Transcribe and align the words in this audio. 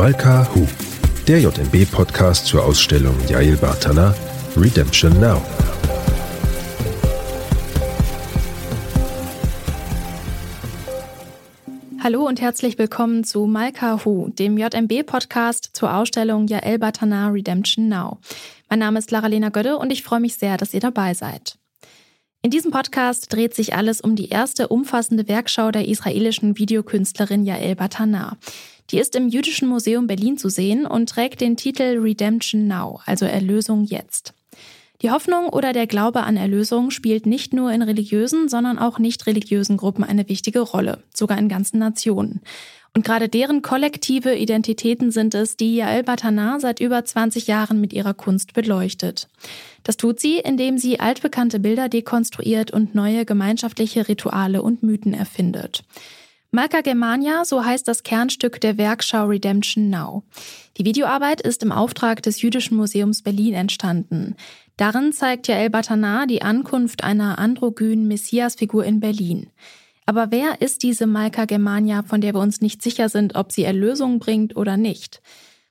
Malka 0.00 0.48
Hu, 0.54 0.66
der 1.28 1.40
JMB-Podcast 1.40 2.46
zur 2.46 2.64
Ausstellung 2.64 3.14
Yael 3.28 3.58
Bartana 3.58 4.14
Redemption 4.56 5.12
Now. 5.20 5.42
Hallo 12.02 12.26
und 12.26 12.40
herzlich 12.40 12.78
willkommen 12.78 13.24
zu 13.24 13.44
Malka 13.44 14.02
Hu, 14.06 14.30
dem 14.30 14.56
JMB-Podcast 14.56 15.68
zur 15.74 15.94
Ausstellung 15.94 16.48
Yael 16.48 16.78
Batana 16.78 17.28
Redemption 17.28 17.90
Now. 17.90 18.20
Mein 18.70 18.78
Name 18.78 18.98
ist 19.00 19.10
Lara-Lena 19.10 19.50
Gödde 19.50 19.76
und 19.76 19.92
ich 19.92 20.02
freue 20.02 20.20
mich 20.20 20.36
sehr, 20.36 20.56
dass 20.56 20.72
ihr 20.72 20.80
dabei 20.80 21.12
seid. 21.12 21.58
In 22.40 22.50
diesem 22.50 22.70
Podcast 22.70 23.30
dreht 23.30 23.52
sich 23.52 23.74
alles 23.74 24.00
um 24.00 24.16
die 24.16 24.30
erste 24.30 24.68
umfassende 24.68 25.28
Werkschau 25.28 25.70
der 25.70 25.86
israelischen 25.86 26.56
Videokünstlerin 26.56 27.44
Yael 27.44 27.76
Batana. 27.76 28.38
Die 28.90 28.98
ist 28.98 29.14
im 29.14 29.28
Jüdischen 29.28 29.68
Museum 29.68 30.06
Berlin 30.06 30.36
zu 30.36 30.48
sehen 30.48 30.84
und 30.86 31.08
trägt 31.08 31.40
den 31.40 31.56
Titel 31.56 31.98
Redemption 32.00 32.66
Now, 32.66 33.00
also 33.06 33.24
Erlösung 33.24 33.84
jetzt. 33.84 34.34
Die 35.02 35.10
Hoffnung 35.10 35.48
oder 35.48 35.72
der 35.72 35.86
Glaube 35.86 36.24
an 36.24 36.36
Erlösung 36.36 36.90
spielt 36.90 37.24
nicht 37.24 37.54
nur 37.54 37.72
in 37.72 37.82
religiösen, 37.82 38.48
sondern 38.48 38.78
auch 38.78 38.98
nicht 38.98 39.26
religiösen 39.26 39.76
Gruppen 39.76 40.04
eine 40.04 40.28
wichtige 40.28 40.60
Rolle, 40.60 41.02
sogar 41.14 41.38
in 41.38 41.48
ganzen 41.48 41.78
Nationen. 41.78 42.40
Und 42.92 43.04
gerade 43.04 43.28
deren 43.28 43.62
kollektive 43.62 44.34
Identitäten 44.34 45.12
sind 45.12 45.34
es, 45.34 45.56
die 45.56 45.76
Yael 45.76 46.02
Batana 46.02 46.58
seit 46.58 46.80
über 46.80 47.04
20 47.04 47.46
Jahren 47.46 47.80
mit 47.80 47.92
ihrer 47.92 48.14
Kunst 48.14 48.52
beleuchtet. 48.52 49.28
Das 49.84 49.96
tut 49.96 50.18
sie, 50.18 50.38
indem 50.38 50.76
sie 50.76 50.98
altbekannte 50.98 51.60
Bilder 51.60 51.88
dekonstruiert 51.88 52.72
und 52.72 52.94
neue 52.94 53.24
gemeinschaftliche 53.24 54.08
Rituale 54.08 54.60
und 54.60 54.82
Mythen 54.82 55.14
erfindet. 55.14 55.84
Malka 56.52 56.80
Germania, 56.80 57.44
so 57.44 57.64
heißt 57.64 57.86
das 57.86 58.02
Kernstück 58.02 58.60
der 58.60 58.76
Werkschau 58.76 59.26
Redemption 59.26 59.88
Now. 59.88 60.24
Die 60.78 60.84
Videoarbeit 60.84 61.40
ist 61.40 61.62
im 61.62 61.70
Auftrag 61.70 62.24
des 62.24 62.42
Jüdischen 62.42 62.76
Museums 62.76 63.22
Berlin 63.22 63.54
entstanden. 63.54 64.34
Darin 64.76 65.12
zeigt 65.12 65.46
Jael 65.46 65.70
Batana 65.70 66.26
die 66.26 66.42
Ankunft 66.42 67.04
einer 67.04 67.38
androgynen 67.38 68.08
Messiasfigur 68.08 68.84
in 68.84 68.98
Berlin. 68.98 69.50
Aber 70.06 70.32
wer 70.32 70.60
ist 70.60 70.82
diese 70.82 71.06
Malka 71.06 71.44
Germania, 71.44 72.02
von 72.02 72.20
der 72.20 72.34
wir 72.34 72.40
uns 72.40 72.60
nicht 72.60 72.82
sicher 72.82 73.08
sind, 73.08 73.36
ob 73.36 73.52
sie 73.52 73.62
Erlösung 73.62 74.18
bringt 74.18 74.56
oder 74.56 74.76
nicht? 74.76 75.22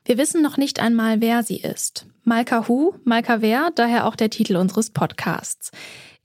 Wir 0.05 0.17
wissen 0.17 0.41
noch 0.41 0.55
nicht 0.55 0.79
einmal, 0.79 1.19
wer 1.19 1.43
sie 1.43 1.57
ist. 1.57 2.05
Malka 2.23 2.69
Hu, 2.69 2.93
Malka 3.03 3.41
wer, 3.41 3.71
daher 3.75 4.07
auch 4.07 4.15
der 4.15 4.29
Titel 4.29 4.55
unseres 4.55 4.91
Podcasts. 4.91 5.71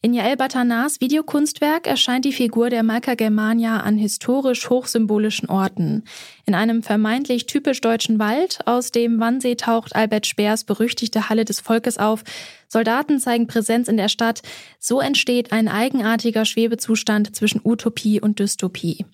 In 0.04 0.12
Jael 0.12 0.36
Batanas 0.36 1.00
Videokunstwerk 1.00 1.86
erscheint 1.86 2.26
die 2.26 2.34
Figur 2.34 2.68
der 2.68 2.82
Malka 2.82 3.14
Germania 3.14 3.80
an 3.80 3.96
historisch 3.96 4.68
hochsymbolischen 4.68 5.48
Orten. 5.48 6.04
In 6.44 6.54
einem 6.54 6.82
vermeintlich 6.82 7.46
typisch 7.46 7.80
deutschen 7.80 8.18
Wald, 8.18 8.58
aus 8.66 8.90
dem 8.90 9.18
Wannsee 9.18 9.54
taucht 9.54 9.96
Albert 9.96 10.26
Speers 10.26 10.64
berüchtigte 10.64 11.30
Halle 11.30 11.46
des 11.46 11.60
Volkes 11.60 11.96
auf. 11.96 12.22
Soldaten 12.68 13.18
zeigen 13.18 13.46
Präsenz 13.46 13.88
in 13.88 13.96
der 13.96 14.10
Stadt. 14.10 14.42
So 14.78 15.00
entsteht 15.00 15.52
ein 15.52 15.68
eigenartiger 15.68 16.44
Schwebezustand 16.44 17.34
zwischen 17.34 17.62
Utopie 17.64 18.20
und 18.20 18.40
Dystopie. 18.40 19.06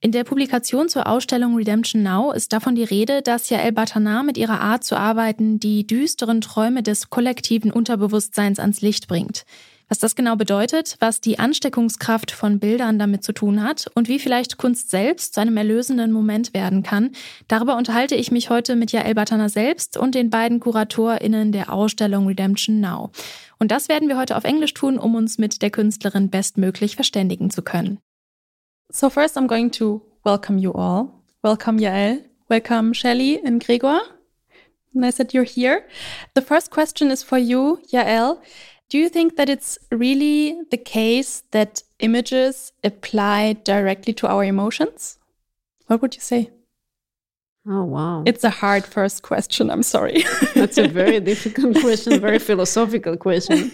In 0.00 0.12
der 0.12 0.22
Publikation 0.22 0.88
zur 0.88 1.08
Ausstellung 1.08 1.56
Redemption 1.56 2.04
Now 2.04 2.30
ist 2.30 2.52
davon 2.52 2.76
die 2.76 2.84
Rede, 2.84 3.22
dass 3.22 3.50
Jael 3.50 3.72
Batana 3.72 4.22
mit 4.22 4.38
ihrer 4.38 4.60
Art 4.60 4.84
zu 4.84 4.94
arbeiten 4.94 5.58
die 5.58 5.84
düsteren 5.84 6.40
Träume 6.40 6.84
des 6.84 7.10
kollektiven 7.10 7.72
Unterbewusstseins 7.72 8.60
ans 8.60 8.82
Licht 8.82 9.08
bringt. 9.08 9.44
Was 9.92 9.98
das 9.98 10.16
genau 10.16 10.36
bedeutet, 10.36 10.96
was 11.00 11.20
die 11.20 11.38
Ansteckungskraft 11.38 12.30
von 12.30 12.58
Bildern 12.58 12.98
damit 12.98 13.22
zu 13.22 13.34
tun 13.34 13.62
hat 13.62 13.90
und 13.94 14.08
wie 14.08 14.18
vielleicht 14.18 14.56
Kunst 14.56 14.88
selbst 14.88 15.34
zu 15.34 15.42
einem 15.42 15.58
erlösenden 15.58 16.12
Moment 16.12 16.54
werden 16.54 16.82
kann, 16.82 17.10
darüber 17.46 17.76
unterhalte 17.76 18.14
ich 18.14 18.32
mich 18.32 18.48
heute 18.48 18.74
mit 18.74 18.90
Jael 18.90 19.14
Batana 19.14 19.50
selbst 19.50 19.98
und 19.98 20.14
den 20.14 20.30
beiden 20.30 20.60
KuratorInnen 20.60 21.52
der 21.52 21.70
Ausstellung 21.70 22.26
Redemption 22.26 22.80
Now. 22.80 23.10
Und 23.58 23.70
das 23.70 23.90
werden 23.90 24.08
wir 24.08 24.16
heute 24.16 24.34
auf 24.34 24.44
Englisch 24.44 24.72
tun, 24.72 24.96
um 24.96 25.14
uns 25.14 25.36
mit 25.36 25.60
der 25.60 25.68
Künstlerin 25.68 26.30
bestmöglich 26.30 26.96
verständigen 26.96 27.50
zu 27.50 27.60
können. 27.60 27.98
So 28.90 29.10
first 29.10 29.36
I'm 29.36 29.46
going 29.46 29.70
to 29.72 30.00
welcome 30.24 30.58
you 30.58 30.72
all. 30.72 31.10
Welcome 31.42 31.78
Yael. 31.78 32.24
Welcome 32.48 32.94
Shelley 32.94 33.42
and 33.44 33.62
Gregor. 33.62 34.00
Nice 34.94 35.16
that 35.16 35.34
you're 35.34 35.44
here. 35.44 35.82
The 36.34 36.42
first 36.42 36.70
question 36.70 37.10
is 37.10 37.22
for 37.22 37.36
you, 37.36 37.78
Yael. 37.92 38.38
Do 38.92 38.98
you 38.98 39.08
think 39.08 39.36
that 39.36 39.48
it's 39.48 39.78
really 39.90 40.54
the 40.70 40.76
case 40.76 41.44
that 41.52 41.82
images 42.00 42.74
apply 42.84 43.54
directly 43.54 44.12
to 44.12 44.28
our 44.28 44.44
emotions? 44.44 45.18
What 45.86 46.02
would 46.02 46.14
you 46.14 46.20
say? 46.20 46.50
Oh, 47.66 47.84
wow. 47.84 48.22
It's 48.26 48.44
a 48.44 48.50
hard 48.50 48.84
first 48.84 49.22
question. 49.22 49.70
I'm 49.70 49.82
sorry. 49.82 50.24
That's 50.54 50.76
a 50.76 50.88
very 50.88 51.20
difficult 51.20 51.80
question, 51.80 52.20
very 52.20 52.38
philosophical 52.50 53.16
question. 53.16 53.72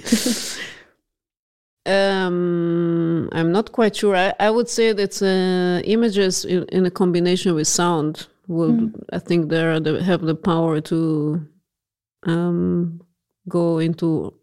um, 1.85 3.29
I'm 3.33 3.51
not 3.51 3.73
quite 3.73 3.97
sure. 3.97 4.15
I, 4.15 4.33
I 4.39 4.51
would 4.51 4.69
say 4.69 4.93
that 4.93 5.21
uh, 5.21 5.83
images 5.85 6.45
in, 6.45 6.63
in, 6.67 6.87
a 6.87 6.93
combination 6.93 7.57
with 7.57 7.67
sound 7.67 8.29
will, 8.47 8.71
mm. 8.71 9.05
I 9.13 9.19
think, 9.19 9.49
they 9.49 9.59
have 10.01 10.21
the 10.21 10.37
power 10.37 10.81
to 10.83 11.45
um, 12.23 13.01
go 13.49 13.79
into 13.79 14.39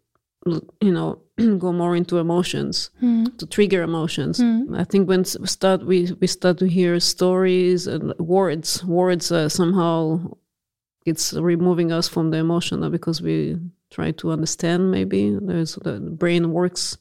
you 0.46 0.92
know 0.92 1.20
go 1.58 1.72
more 1.72 1.96
into 1.96 2.18
emotions 2.18 2.90
mm. 3.02 3.36
to 3.38 3.46
trigger 3.46 3.82
emotions 3.82 4.38
mm. 4.38 4.78
i 4.78 4.84
think 4.84 5.08
when 5.08 5.24
we 5.40 5.46
start 5.46 5.84
we 5.84 6.12
we 6.20 6.26
start 6.26 6.58
to 6.58 6.66
hear 6.66 6.98
stories 7.00 7.86
and 7.86 8.14
words 8.18 8.84
words 8.84 9.32
uh, 9.32 9.48
somehow 9.48 10.20
it's 11.04 11.32
removing 11.34 11.92
us 11.92 12.08
from 12.08 12.30
the 12.30 12.38
emotion 12.38 12.88
because 12.90 13.20
we 13.22 13.56
try 13.90 14.10
to 14.12 14.30
understand 14.30 14.90
maybe 14.90 15.36
there's 15.42 15.76
the 15.76 16.00
brain 16.00 16.52
works 16.52 16.98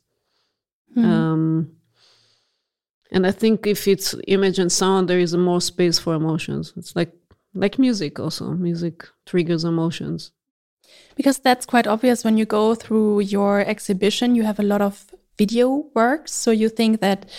mm. 0.95 1.03
um, 1.03 1.71
and 3.11 3.25
i 3.25 3.31
think 3.31 3.67
if 3.67 3.87
it's 3.87 4.15
image 4.27 4.59
and 4.59 4.71
sound 4.71 5.07
there 5.07 5.19
is 5.19 5.35
more 5.35 5.61
space 5.61 5.99
for 5.99 6.13
emotions 6.15 6.73
it's 6.77 6.95
like 6.95 7.13
like 7.53 7.79
music 7.79 8.19
also 8.19 8.51
music 8.51 9.07
triggers 9.25 9.63
emotions 9.63 10.31
because 11.15 11.39
that's 11.39 11.65
quite 11.65 11.87
obvious 11.87 12.23
when 12.23 12.37
you 12.37 12.45
go 12.45 12.75
through 12.75 13.21
your 13.21 13.61
exhibition, 13.61 14.35
you 14.35 14.43
have 14.43 14.59
a 14.59 14.63
lot 14.63 14.81
of 14.81 15.05
video 15.37 15.85
works. 15.93 16.31
So 16.33 16.51
you 16.51 16.69
think 16.69 17.01
that 17.01 17.29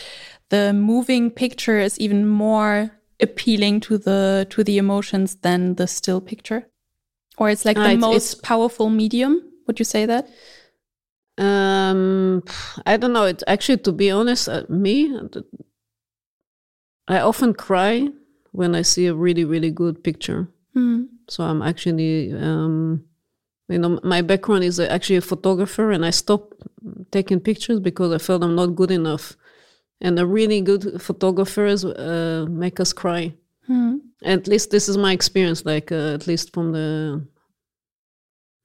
the 0.49 0.73
moving 0.73 1.31
picture 1.31 1.79
is 1.79 1.99
even 1.99 2.27
more 2.27 2.91
appealing 3.21 3.81
to 3.81 3.99
the 3.99 4.47
to 4.51 4.63
the 4.63 4.79
emotions 4.79 5.37
than 5.37 5.75
the 5.75 5.87
still 5.87 6.21
picture? 6.21 6.69
Or 7.39 7.51
it's 7.51 7.65
like 7.65 7.77
uh, 7.77 7.85
the 7.85 7.93
it's, 7.93 8.01
most 8.01 8.33
it's, 8.33 8.41
powerful 8.41 8.89
medium? 8.91 9.43
Would 9.67 9.79
you 9.79 9.85
say 9.85 10.07
that? 10.07 10.29
Um, 11.39 12.43
I 12.87 12.97
don't 12.97 13.13
know. 13.13 13.25
It 13.25 13.43
actually, 13.47 13.79
to 13.79 13.93
be 13.93 14.11
honest, 14.11 14.49
uh, 14.49 14.63
me, 14.69 15.15
I 17.09 17.21
often 17.21 17.53
cry 17.53 18.09
when 18.53 18.75
I 18.75 18.83
see 18.83 19.07
a 19.07 19.15
really, 19.15 19.45
really 19.45 19.71
good 19.71 20.03
picture. 20.03 20.49
Mm. 20.75 21.09
So 21.29 21.45
I'm 21.45 21.61
actually 21.61 22.33
um, 22.33 23.05
you 23.69 23.79
know 23.79 23.99
my 24.03 24.23
background 24.23 24.65
is 24.65 24.79
actually 24.79 25.17
a 25.17 25.21
photographer 25.21 25.91
and 25.91 26.05
i 26.05 26.11
stopped 26.11 26.63
taking 27.11 27.41
pictures 27.41 27.81
because 27.81 28.13
i 28.13 28.19
felt 28.19 28.43
i'm 28.43 28.55
not 28.55 28.77
good 28.77 28.91
enough 28.91 29.37
and 30.01 30.17
the 30.17 30.27
really 30.27 30.61
good 30.61 31.01
photographers 31.01 31.85
uh, 31.85 32.47
make 32.49 32.79
us 32.81 32.93
cry 32.93 33.33
mm. 33.69 33.99
at 34.25 34.47
least 34.47 34.71
this 34.71 34.89
is 34.89 34.97
my 34.97 35.13
experience 35.13 35.65
like 35.65 35.91
uh, 35.91 36.15
at 36.15 36.27
least 36.27 36.53
from 36.53 36.73
the 36.73 37.25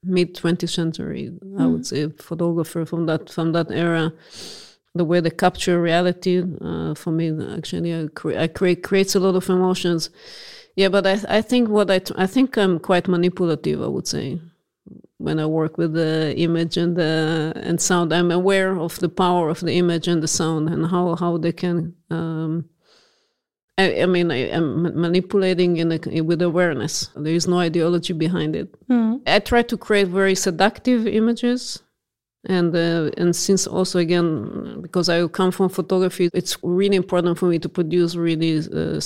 mid 0.03 0.35
20th 0.35 0.69
century 0.69 1.31
mm. 1.31 1.61
i 1.61 1.65
would 1.65 1.77
hmm. 1.77 1.83
say 1.83 2.09
photographer 2.09 2.85
from 2.85 3.05
that 3.05 3.29
from 3.29 3.51
that 3.51 3.71
era 3.71 4.11
the 4.93 5.05
way 5.05 5.19
they 5.19 5.29
capture 5.29 5.81
reality 5.81 6.43
uh, 6.61 6.93
for 6.95 7.11
me 7.11 7.31
actually 7.55 7.93
I, 7.93 8.07
cre- 8.07 8.37
I 8.37 8.47
create 8.47 8.83
creates 8.83 9.15
a 9.15 9.19
lot 9.19 9.35
of 9.35 9.47
emotions 9.47 10.09
yeah 10.75 10.89
but 10.89 11.05
i, 11.05 11.19
I 11.29 11.41
think 11.41 11.69
what 11.69 11.91
I, 11.91 11.99
t- 11.99 12.15
I 12.17 12.25
think 12.25 12.57
i'm 12.57 12.79
quite 12.79 13.07
manipulative 13.07 13.81
i 13.81 13.87
would 13.87 14.07
say 14.07 14.41
when 15.21 15.39
I 15.39 15.45
work 15.45 15.77
with 15.77 15.93
the 15.93 16.33
image 16.37 16.77
and 16.77 16.95
the 16.95 17.53
and 17.55 17.79
sound, 17.79 18.13
I'm 18.13 18.31
aware 18.31 18.77
of 18.77 18.99
the 18.99 19.09
power 19.09 19.49
of 19.49 19.59
the 19.59 19.73
image 19.73 20.07
and 20.07 20.21
the 20.21 20.27
sound 20.27 20.69
and 20.69 20.87
how 20.87 21.15
how 21.15 21.37
they 21.37 21.51
can. 21.51 21.95
Um, 22.09 22.65
I, 23.77 24.01
I, 24.01 24.05
mean, 24.05 24.31
I 24.31 24.49
am 24.49 24.83
manipulating 24.99 25.77
in 25.77 25.91
a, 25.93 26.21
with 26.21 26.41
awareness. 26.41 27.09
There 27.15 27.33
is 27.33 27.47
no 27.47 27.59
ideology 27.59 28.13
behind 28.13 28.55
it. 28.55 28.69
Mm. 28.87 29.21
I 29.25 29.39
try 29.39 29.61
to 29.63 29.77
create 29.77 30.07
very 30.07 30.35
seductive 30.35 31.07
images, 31.07 31.81
and 32.45 32.75
uh, 32.75 33.11
and 33.17 33.35
since 33.35 33.67
also 33.67 33.99
again 33.99 34.81
because 34.81 35.07
I 35.09 35.25
come 35.27 35.51
from 35.51 35.69
photography, 35.69 36.29
it's 36.33 36.57
really 36.63 36.97
important 36.97 37.37
for 37.37 37.47
me 37.47 37.59
to 37.59 37.69
produce 37.69 38.15
really 38.15 38.57
uh, 38.59 38.99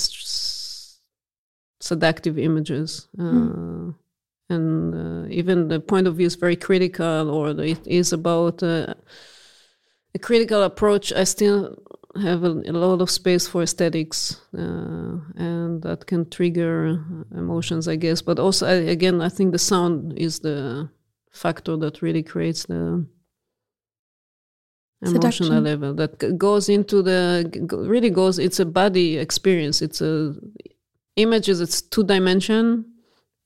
seductive 1.80 2.38
images. 2.38 3.08
Uh, 3.18 3.22
mm 3.22 3.94
and 4.48 4.94
uh, 4.94 5.28
even 5.28 5.68
the 5.68 5.80
point 5.80 6.06
of 6.06 6.16
view 6.16 6.26
is 6.26 6.36
very 6.36 6.56
critical 6.56 7.30
or 7.30 7.50
it 7.50 7.86
is 7.86 8.12
about 8.12 8.62
uh, 8.62 8.94
a 10.14 10.18
critical 10.18 10.62
approach 10.62 11.12
i 11.12 11.24
still 11.24 11.76
have 12.20 12.44
a, 12.44 12.62
a 12.66 12.72
lot 12.72 13.00
of 13.00 13.10
space 13.10 13.46
for 13.46 13.62
aesthetics, 13.62 14.40
uh, 14.56 15.18
and 15.36 15.82
that 15.82 16.06
can 16.06 16.28
trigger 16.30 17.04
emotions, 17.34 17.88
I 17.88 17.96
guess. 17.96 18.22
But 18.22 18.38
also, 18.38 18.66
I, 18.66 18.72
again, 18.72 19.20
I 19.20 19.28
think 19.28 19.52
the 19.52 19.58
sound 19.58 20.18
is 20.18 20.40
the 20.40 20.88
factor 21.30 21.76
that 21.76 22.02
really 22.02 22.22
creates 22.22 22.66
the 22.66 23.06
emotional 25.02 25.32
Seduction. 25.32 25.64
level 25.64 25.94
that 25.94 26.38
goes 26.38 26.68
into 26.68 27.02
the 27.02 27.50
really 27.70 28.10
goes. 28.10 28.38
It's 28.38 28.60
a 28.60 28.66
body 28.66 29.18
experience. 29.18 29.82
It's 29.82 30.00
a 30.00 30.34
images. 31.16 31.60
It's 31.60 31.82
two 31.82 32.04
dimension 32.04 32.84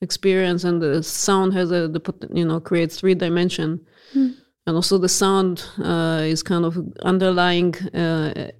experience, 0.00 0.64
and 0.64 0.80
the 0.80 1.02
sound 1.02 1.52
has 1.54 1.70
a 1.70 1.88
the 1.88 2.28
you 2.32 2.44
know 2.44 2.60
creates 2.60 2.98
three 2.98 3.14
dimension. 3.14 3.80
Mm 4.14 4.34
and 4.66 4.76
also 4.76 4.98
the 4.98 5.08
sound 5.08 5.64
uh, 5.82 6.20
is 6.22 6.42
kind 6.42 6.64
of 6.64 6.78
underlying 7.02 7.74
uh, 7.94 8.50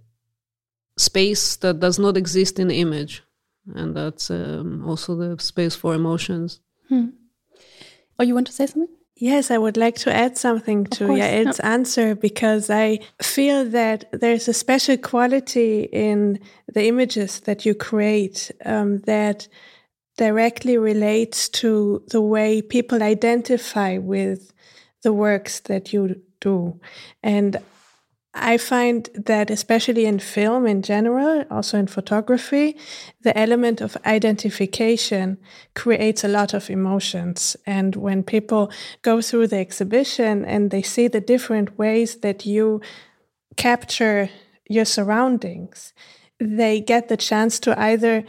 space 0.97 1.57
that 1.57 1.81
does 1.81 1.99
not 1.99 2.17
exist 2.17 2.59
in 2.59 2.69
the 2.69 2.81
image 2.81 3.23
and 3.75 3.97
that's 3.97 4.31
um, 4.31 4.85
also 4.87 5.15
the 5.15 5.39
space 5.41 5.77
for 5.77 5.95
emotions 5.95 6.61
hmm. 6.89 7.07
oh 8.19 8.25
you 8.25 8.35
want 8.35 8.47
to 8.47 8.53
say 8.53 8.67
something 8.67 8.97
Yes, 9.23 9.51
I 9.51 9.59
would 9.59 9.77
like 9.77 9.97
to 9.97 10.11
add 10.11 10.39
something 10.39 10.87
to 10.97 11.05
Yael's 11.09 11.61
no. 11.63 11.69
answer 11.69 12.15
because 12.15 12.71
I 12.71 13.01
feel 13.21 13.67
that 13.67 14.07
there's 14.13 14.49
a 14.49 14.55
special 14.55 14.97
quality 14.97 15.83
in 15.93 16.41
the 16.73 16.87
images 16.87 17.41
that 17.41 17.67
you 17.67 17.75
create 17.75 18.51
um, 18.65 19.01
that 19.01 19.47
directly 20.21 20.77
relates 20.77 21.49
to 21.49 22.03
the 22.09 22.21
way 22.21 22.61
people 22.61 23.03
identify 23.03 23.97
with 23.97 24.53
the 25.03 25.15
works 25.15 25.61
that 25.61 25.95
you 25.95 26.21
do. 26.41 26.79
And 27.23 27.57
I 28.35 28.59
find 28.59 29.09
that, 29.15 29.51
especially 29.51 30.05
in 30.05 30.19
film 30.19 30.67
in 30.67 30.83
general, 30.83 31.47
also 31.51 31.79
in 31.79 31.87
photography, 31.87 32.77
the 33.23 33.37
element 33.37 33.81
of 33.81 33.97
identification 34.05 35.39
creates 35.75 36.23
a 36.23 36.29
lot 36.29 36.53
of 36.53 36.69
emotions. 36.69 37.57
And 37.65 37.97
when 37.97 38.23
people 38.23 38.71
go 39.01 39.23
through 39.23 39.47
the 39.47 39.57
exhibition 39.57 40.45
and 40.45 40.71
they 40.71 40.83
see 40.83 41.09
the 41.09 41.23
different 41.23 41.79
ways 41.79 42.17
that 42.17 42.45
you 42.45 42.83
capture 43.57 44.29
your 44.69 44.85
surroundings, 44.85 45.95
they 46.39 46.79
get 46.79 47.09
the 47.09 47.17
chance 47.17 47.59
to 47.61 47.81
either 47.81 48.25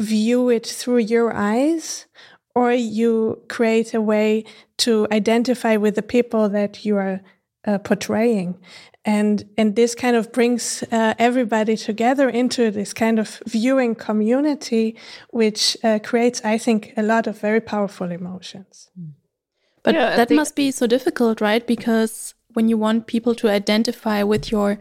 view 0.00 0.48
it 0.48 0.66
through 0.66 0.98
your 0.98 1.34
eyes 1.34 2.06
or 2.54 2.72
you 2.72 3.40
create 3.48 3.94
a 3.94 4.00
way 4.00 4.44
to 4.78 5.06
identify 5.12 5.76
with 5.76 5.94
the 5.94 6.02
people 6.02 6.48
that 6.48 6.84
you 6.84 6.96
are 6.96 7.20
uh, 7.66 7.78
portraying. 7.78 8.58
And 9.04 9.48
and 9.56 9.76
this 9.76 9.94
kind 9.94 10.16
of 10.16 10.32
brings 10.32 10.82
uh, 10.90 11.14
everybody 11.18 11.76
together 11.76 12.28
into 12.28 12.70
this 12.70 12.92
kind 12.92 13.18
of 13.18 13.42
viewing 13.46 13.94
community 13.94 14.96
which 15.30 15.76
uh, 15.82 15.98
creates 16.02 16.44
i 16.44 16.58
think 16.58 16.92
a 16.96 17.02
lot 17.02 17.26
of 17.26 17.40
very 17.40 17.60
powerful 17.60 18.10
emotions. 18.10 18.90
But 19.82 19.94
yeah, 19.94 20.16
that 20.16 20.30
must 20.30 20.56
be 20.56 20.70
so 20.70 20.86
difficult 20.86 21.40
right? 21.40 21.66
Because 21.66 22.34
when 22.54 22.68
you 22.68 22.76
want 22.76 23.06
people 23.06 23.34
to 23.36 23.48
identify 23.48 24.22
with 24.22 24.50
your 24.50 24.78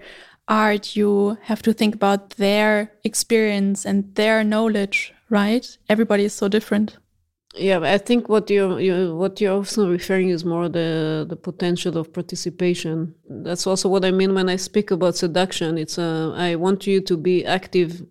art 0.48 0.96
you 0.96 1.38
have 1.44 1.62
to 1.62 1.74
think 1.74 1.96
about 1.96 2.32
their 2.32 2.92
experience 3.04 3.86
and 3.86 4.16
their 4.16 4.44
knowledge 4.44 5.14
right 5.30 5.78
everybody 5.90 6.24
is 6.24 6.34
so 6.34 6.48
different 6.48 6.98
yeah, 7.60 7.80
I 7.80 7.98
think 7.98 8.30
what 8.30 8.50
you're, 8.50 8.80
you 8.80 9.16
what 9.16 9.42
you're 9.42 9.54
also 9.54 9.90
referring 9.90 10.30
is 10.30 10.46
more 10.46 10.70
the 10.70 11.26
the 11.28 11.36
potential 11.36 11.98
of 11.98 12.14
participation. 12.14 13.16
That's 13.30 13.66
also 13.66 13.90
what 13.90 14.06
I 14.06 14.12
mean 14.12 14.34
when 14.34 14.50
I 14.50 14.58
speak 14.58 14.92
about 14.92 15.16
seduction. 15.16 15.78
It's 15.78 15.98
uh, 15.98 16.34
I 16.36 16.56
want 16.56 16.86
you 16.88 17.02
to 17.02 17.18
be 17.18 17.46
active. 17.46 18.06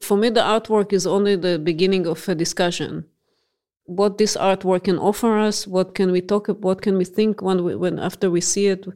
For 0.00 0.16
me, 0.16 0.30
the 0.30 0.40
artwork 0.40 0.92
is 0.92 1.06
only 1.06 1.36
the 1.36 1.58
beginning 1.58 2.06
of 2.06 2.28
a 2.28 2.34
discussion. 2.34 3.04
What 3.84 4.18
this 4.18 4.36
artwork 4.36 4.84
can 4.84 4.98
offer 4.98 5.38
us, 5.38 5.66
what 5.66 5.94
can 5.94 6.12
we 6.12 6.20
talk 6.20 6.48
about, 6.48 6.62
what 6.62 6.82
can 6.82 6.96
we 6.96 7.04
think 7.04 7.42
when 7.42 7.64
we, 7.64 7.74
when 7.76 7.98
after 7.98 8.30
we 8.30 8.40
see 8.40 8.68
it, 8.68 8.86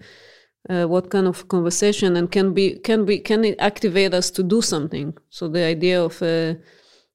uh, 0.70 0.84
what 0.86 1.10
kind 1.10 1.26
of 1.26 1.48
conversation, 1.48 2.16
and 2.16 2.30
can 2.30 2.54
be 2.54 2.78
can 2.78 3.04
be 3.04 3.18
can 3.18 3.44
it 3.44 3.56
activate 3.58 4.14
us 4.14 4.30
to 4.30 4.42
do 4.42 4.62
something? 4.62 5.16
So 5.30 5.48
the 5.48 5.64
idea 5.64 6.02
of 6.02 6.22
uh, 6.22 6.54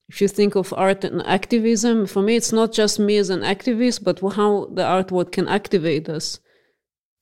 if 0.09 0.21
you 0.21 0.27
think 0.27 0.55
of 0.55 0.73
art 0.73 1.03
and 1.03 1.25
activism, 1.25 2.07
for 2.07 2.21
me, 2.21 2.35
it's 2.35 2.51
not 2.51 2.73
just 2.73 2.99
me 2.99 3.17
as 3.17 3.29
an 3.29 3.41
activist, 3.41 4.03
but 4.03 4.19
how 4.33 4.65
the 4.73 4.81
artwork 4.81 5.31
can 5.31 5.47
activate 5.47 6.09
us 6.09 6.39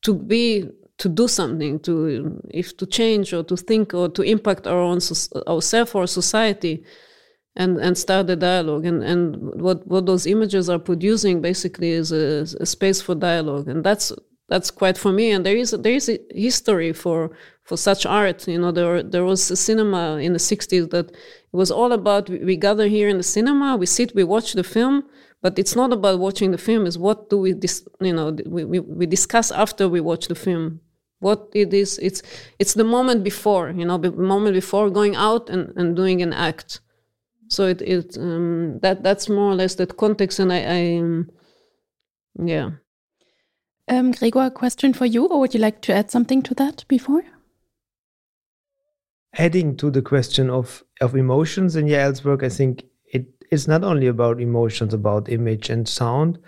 to 0.03 0.13
be, 0.13 0.69
to 0.97 1.09
do 1.09 1.27
something, 1.27 1.79
to 1.81 2.41
if 2.49 2.77
to 2.77 2.85
change 2.85 3.33
or 3.33 3.43
to 3.43 3.57
think 3.57 3.93
or 3.93 4.09
to 4.09 4.21
impact 4.21 4.67
our 4.67 4.79
own 4.79 4.99
ourselves 5.47 5.95
or 5.95 6.07
society, 6.07 6.83
and 7.55 7.77
and 7.77 7.97
start 7.97 8.27
the 8.27 8.35
dialogue. 8.35 8.85
And 8.85 9.03
and 9.03 9.61
what 9.61 9.85
what 9.87 10.05
those 10.05 10.25
images 10.25 10.69
are 10.69 10.79
producing 10.79 11.41
basically 11.41 11.91
is 11.91 12.11
a, 12.11 12.45
a 12.61 12.65
space 12.65 13.01
for 13.01 13.15
dialogue, 13.15 13.67
and 13.67 13.83
that's 13.83 14.13
that's 14.49 14.71
quite 14.71 14.97
for 14.97 15.11
me. 15.11 15.31
And 15.31 15.45
there 15.45 15.55
is 15.55 15.71
there 15.71 15.93
is 15.93 16.09
a 16.09 16.19
history 16.33 16.93
for 16.93 17.31
for 17.63 17.77
such 17.77 18.05
art. 18.05 18.47
You 18.47 18.59
know, 18.59 18.71
there 18.71 19.03
there 19.03 19.25
was 19.25 19.51
a 19.51 19.55
cinema 19.55 20.17
in 20.17 20.33
the 20.33 20.39
'60s 20.39 20.89
that 20.91 21.11
it 21.11 21.17
was 21.51 21.71
all 21.71 21.91
about 21.91 22.29
we, 22.29 22.39
we 22.39 22.57
gather 22.57 22.87
here 22.87 23.09
in 23.09 23.17
the 23.17 23.23
cinema, 23.23 23.75
we 23.75 23.85
sit, 23.85 24.15
we 24.15 24.23
watch 24.23 24.53
the 24.53 24.63
film, 24.63 25.03
but 25.41 25.59
it's 25.59 25.75
not 25.75 25.91
about 25.91 26.19
watching 26.19 26.51
the 26.51 26.57
film. 26.57 26.85
Is 26.85 26.97
what 26.97 27.29
do 27.29 27.37
we 27.37 27.53
dis, 27.53 27.85
you 27.99 28.13
know 28.13 28.35
we, 28.45 28.63
we, 28.63 28.79
we 28.79 29.05
discuss 29.05 29.51
after 29.51 29.89
we 29.89 30.01
watch 30.01 30.27
the 30.27 30.35
film. 30.35 30.79
What 31.19 31.49
it 31.53 31.73
is, 31.73 31.97
it's 31.97 32.21
it's 32.59 32.75
the 32.75 32.83
moment 32.83 33.23
before, 33.23 33.71
you 33.71 33.85
know, 33.85 33.97
the 33.97 34.11
moment 34.11 34.53
before 34.53 34.91
going 34.91 35.15
out 35.15 35.49
and, 35.49 35.73
and 35.75 35.95
doing 35.95 36.21
an 36.21 36.31
act. 36.31 36.79
So 37.49 37.65
it 37.65 37.81
it 37.81 38.17
um, 38.17 38.79
that 38.81 39.03
that's 39.03 39.27
more 39.27 39.51
or 39.51 39.55
less 39.55 39.75
that 39.75 39.97
context, 39.97 40.39
and 40.39 40.53
I, 40.53 40.59
I 40.61 40.97
um, 40.99 41.31
yeah. 42.45 42.69
Um, 43.87 44.11
Gregor, 44.11 44.41
a 44.41 44.51
question 44.51 44.93
for 44.93 45.05
you, 45.05 45.25
or 45.25 45.39
would 45.39 45.53
you 45.53 45.59
like 45.59 45.81
to 45.81 45.93
add 45.93 46.11
something 46.11 46.41
to 46.43 46.53
that 46.55 46.83
before? 46.87 47.23
Adding 49.37 49.77
to 49.77 49.89
the 49.89 50.01
question 50.01 50.49
of, 50.49 50.83
of 50.99 51.15
emotions 51.15 51.75
in 51.75 51.87
Yael's 51.87 52.25
work, 52.25 52.43
I 52.43 52.49
think 52.49 52.83
it 53.05 53.27
is 53.51 53.67
not 53.67 53.83
only 53.83 54.07
about 54.07 54.41
emotions, 54.41 54.93
about 54.93 55.29
image 55.29 55.69
and 55.69 55.87
sound, 55.87 56.39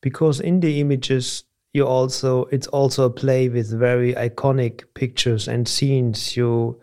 because 0.00 0.40
in 0.40 0.60
the 0.60 0.80
images 0.80 1.44
you 1.74 1.86
also 1.86 2.46
it's 2.46 2.66
also 2.68 3.04
a 3.04 3.10
play 3.10 3.48
with 3.48 3.78
very 3.78 4.14
iconic 4.14 4.84
pictures 4.94 5.46
and 5.46 5.68
scenes 5.68 6.36
you 6.36 6.80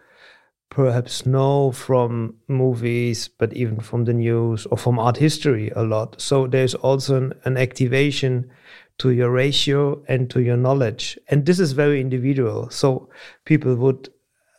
perhaps 0.70 1.26
know 1.26 1.72
from 1.72 2.36
movies, 2.48 3.28
but 3.28 3.54
even 3.54 3.80
from 3.80 4.04
the 4.06 4.14
news 4.14 4.66
or 4.66 4.78
from 4.78 5.00
art 5.00 5.18
history 5.18 5.72
a 5.76 5.84
lot. 5.84 6.20
So 6.20 6.48
there's 6.48 6.76
also 6.76 7.16
an, 7.18 7.34
an 7.46 7.58
activation 7.58 8.52
to 8.98 9.12
your 9.12 9.32
ratio 9.32 10.04
and 10.08 10.30
to 10.30 10.42
your 10.42 10.58
knowledge. 10.58 11.20
And 11.28 11.46
this 11.46 11.60
is 11.60 11.74
very 11.74 12.00
individual. 12.00 12.70
So 12.70 13.10
people 13.44 13.76
would 13.76 14.10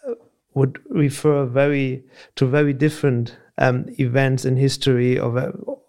uh, 0.06 0.14
would 0.54 0.78
refer 0.90 1.46
very 1.46 2.04
to 2.36 2.46
very 2.46 2.72
different 2.72 3.36
um, 3.58 3.86
events 3.98 4.44
in 4.44 4.56
history 4.56 5.18
of 5.18 5.36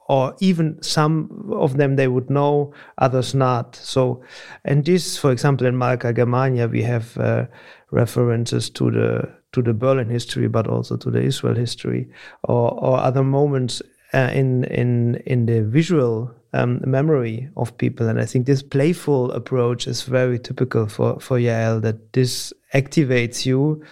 or 0.10 0.36
even 0.40 0.82
some 0.82 1.50
of 1.52 1.76
them 1.76 1.98
they 1.98 2.08
would 2.08 2.30
know 2.30 2.74
others 2.98 3.36
not. 3.36 3.76
So 3.76 4.24
and 4.64 4.86
this 4.86 5.18
for 5.18 5.32
example 5.32 5.68
in 5.68 5.78
malka 5.78 6.14
germania 6.14 6.68
we 6.68 6.84
have 6.84 7.18
uh, 7.18 7.46
references 7.92 8.70
to 8.70 8.92
the 8.92 9.38
to 9.54 9.62
the 9.62 9.74
berlin 9.74 10.10
history 10.10 10.48
but 10.48 10.68
also 10.68 10.98
to 10.98 11.10
the 11.10 11.22
israel 11.22 11.56
history 11.56 12.10
or, 12.44 12.72
or 12.74 12.98
other 13.00 13.24
moments 13.24 13.82
uh, 14.14 14.30
in 14.34 14.64
in 14.66 15.16
in 15.26 15.46
the 15.46 15.62
visual 15.64 16.34
um, 16.54 16.82
memory 16.86 17.50
of 17.58 17.78
people. 17.78 18.08
And 18.08 18.20
I 18.20 18.26
think 18.26 18.46
this 18.46 18.64
playful 18.64 19.32
approach 19.32 19.88
is 19.88 20.04
very 20.04 20.40
typical 20.40 20.88
for, 20.88 21.20
for 21.20 21.38
Yael, 21.38 21.82
that 21.82 22.14
this 22.14 22.54
activates 22.74 23.46
you 23.46 23.84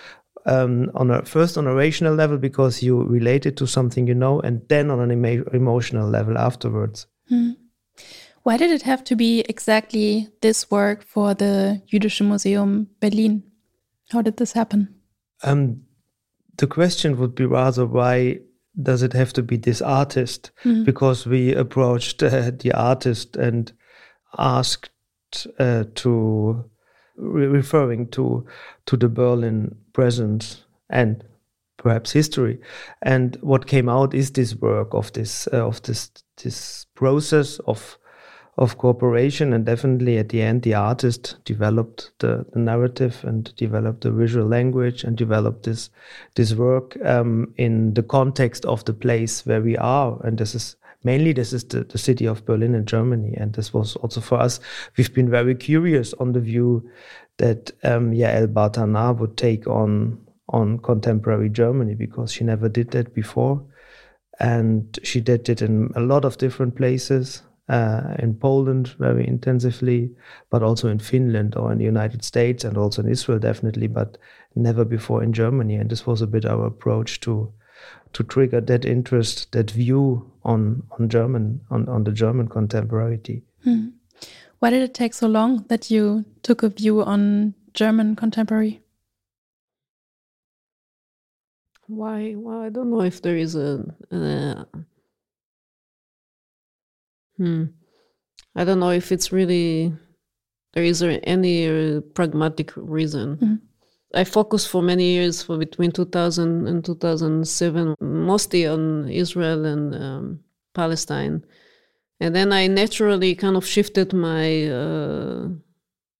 um, 0.46 0.92
on 0.96 1.12
a 1.12 1.26
first 1.26 1.58
on 1.58 1.68
a 1.68 1.74
rational 1.74 2.14
level 2.14 2.38
because 2.38 2.84
you 2.84 3.04
relate 3.04 3.46
it 3.46 3.58
to 3.58 3.68
something 3.68 4.08
you 4.08 4.16
know, 4.16 4.40
and 4.42 4.62
then 4.70 4.92
on 4.92 5.00
an 5.00 5.12
emo 5.12 5.44
emotional 5.54 6.08
level 6.08 6.38
afterwards. 6.38 7.08
Hmm. 7.30 7.52
Why 8.44 8.58
did 8.58 8.70
it 8.70 8.84
have 8.84 9.04
to 9.06 9.16
be 9.16 9.40
exactly 9.50 10.30
this 10.42 10.70
work 10.70 11.04
for 11.04 11.34
the 11.34 11.82
Jüdische 11.92 12.22
Museum 12.22 12.88
Berlin? 13.00 13.42
How 14.12 14.22
did 14.22 14.38
this 14.38 14.52
happen? 14.52 14.94
Um, 15.42 15.82
the 16.58 16.68
question 16.68 17.18
would 17.18 17.34
be 17.34 17.46
rather 17.46 17.88
why 17.88 18.42
does 18.82 19.04
it 19.04 19.14
have 19.14 19.34
to 19.34 19.44
be 19.44 19.58
this 19.58 19.82
artist? 19.82 20.52
Mm-hmm. 20.64 20.84
Because 20.84 21.26
we 21.26 21.54
approached 21.54 22.22
uh, 22.24 22.52
the 22.58 22.74
artist 22.74 23.36
and 23.36 23.72
asked 24.38 24.90
uh, 25.60 25.86
to 25.96 26.66
re- 27.18 27.48
referring 27.48 28.10
to 28.10 28.46
to 28.86 28.98
the 28.98 29.10
Berlin 29.10 29.76
presence 29.94 30.64
and 30.90 31.24
perhaps 31.78 32.12
history. 32.12 32.60
And 33.02 33.38
what 33.42 33.68
came 33.68 33.90
out 33.90 34.14
is 34.14 34.32
this 34.32 34.56
work 34.56 34.94
of 34.94 35.12
this 35.14 35.48
uh, 35.54 35.66
of 35.66 35.82
this 35.84 36.12
this 36.44 36.86
process 36.96 37.60
of 37.60 37.98
of 38.58 38.78
cooperation 38.78 39.52
and 39.52 39.66
definitely 39.66 40.18
at 40.18 40.30
the 40.30 40.42
end 40.42 40.62
the 40.62 40.74
artist 40.74 41.36
developed 41.44 42.12
the, 42.20 42.46
the 42.54 42.60
narrative 42.60 43.24
and 43.24 43.54
developed 43.58 44.02
the 44.02 44.12
visual 44.12 44.48
language 44.48 45.04
and 45.04 45.18
developed 45.18 45.64
this 45.64 45.90
this 46.36 46.54
work 46.54 46.98
um, 47.06 47.54
in 47.58 47.94
the 47.94 48.04
context 48.04 48.64
of 48.66 48.86
the 48.86 48.94
place 48.94 49.46
where 49.46 49.62
we 49.62 49.76
are. 49.78 50.20
And 50.24 50.38
this 50.38 50.56
is 50.56 50.78
mainly 51.04 51.34
this 51.34 51.52
is 51.52 51.66
the, 51.66 51.84
the 51.84 51.98
city 51.98 52.26
of 52.26 52.46
berlin 52.46 52.76
in 52.76 52.86
germany. 52.86 53.36
And 53.38 53.54
this 53.54 53.74
was 53.74 53.98
also 53.98 54.22
for 54.22 54.40
us 54.40 54.60
we've 54.98 55.14
been 55.14 55.30
very 55.30 55.56
curious 55.56 56.14
on 56.14 56.32
the 56.32 56.40
view 56.40 56.90
that 57.38 57.72
um, 57.84 58.12
Yael 58.12 58.48
Bartana 58.48 59.18
would 59.18 59.38
take 59.38 59.68
on 59.68 60.26
on 60.50 60.78
contemporary 60.80 61.50
Germany 61.50 61.96
because 61.96 62.32
she 62.32 62.44
never 62.44 62.70
did 62.70 62.92
that 62.92 63.14
before, 63.14 63.64
and 64.40 65.00
she 65.04 65.20
did 65.20 65.50
it 65.50 65.62
in 65.62 65.92
a 65.96 66.00
lot 66.00 66.24
of 66.26 66.38
different 66.38 66.76
places. 66.76 67.42
Uh, 67.68 68.14
in 68.20 68.36
Poland, 68.36 68.90
very 69.00 69.28
intensively, 69.28 70.12
but 70.52 70.62
also 70.62 70.88
in 70.88 71.00
Finland 71.00 71.56
or 71.56 71.72
in 71.72 71.80
the 71.80 71.88
United 71.88 72.24
States, 72.24 72.64
and 72.64 72.78
also 72.78 73.02
in 73.02 73.10
Israel, 73.10 73.40
definitely, 73.40 73.88
but 73.88 74.20
never 74.54 74.86
before 74.86 75.24
in 75.24 75.34
Germany. 75.34 75.76
And 75.76 75.90
this 75.90 76.06
was 76.06 76.22
a 76.22 76.28
bit 76.28 76.46
our 76.46 76.68
approach 76.68 77.20
to 77.22 77.52
to 78.14 78.24
trigger 78.24 78.62
that 78.62 78.86
interest, 78.86 79.52
that 79.52 79.72
view 79.72 80.32
on 80.44 80.84
on 81.00 81.10
German 81.10 81.62
on 81.72 81.90
on 81.90 82.04
the 82.04 82.12
German 82.12 82.48
contemporary. 82.48 83.44
Hmm. 83.64 83.88
Why 84.60 84.70
did 84.70 84.84
it 84.84 84.94
take 84.94 85.14
so 85.14 85.28
long 85.28 85.66
that 85.68 85.92
you 85.92 86.24
took 86.44 86.64
a 86.64 86.70
view 86.70 87.02
on 87.02 87.56
German 87.74 88.16
contemporary? 88.16 88.82
Why? 91.88 92.36
Well, 92.36 92.62
I 92.62 92.70
don't 92.70 92.90
know 92.90 93.02
if 93.02 93.22
there 93.22 93.38
is 93.38 93.56
a. 93.56 93.84
Uh, 94.12 94.66
hmm. 97.38 97.64
I 98.56 98.64
don't 98.64 98.80
know 98.80 98.92
if 98.92 99.12
it's 99.12 99.32
really 99.32 99.94
there 100.74 100.84
is 100.84 101.02
any 101.02 101.68
uh, 101.68 102.02
pragmatic 102.14 102.72
reason. 102.76 103.30
Mm 103.30 103.48
-hmm. 103.48 103.58
I 104.22 104.24
focused 104.24 104.70
for 104.70 104.84
many 104.84 105.04
years, 105.04 105.44
for 105.44 105.58
between 105.58 105.92
2000 105.92 106.68
and 106.68 106.86
2007, 106.86 107.96
mostly 108.00 108.68
on 108.68 109.10
Israel 109.10 109.66
and 109.66 109.96
um, 109.96 110.40
Palestine, 110.74 111.44
and 112.20 112.34
then 112.34 112.54
I 112.54 112.68
naturally 112.68 113.36
kind 113.36 113.56
of 113.56 113.66
shifted 113.66 114.14
my 114.14 114.70
uh, 114.70 115.50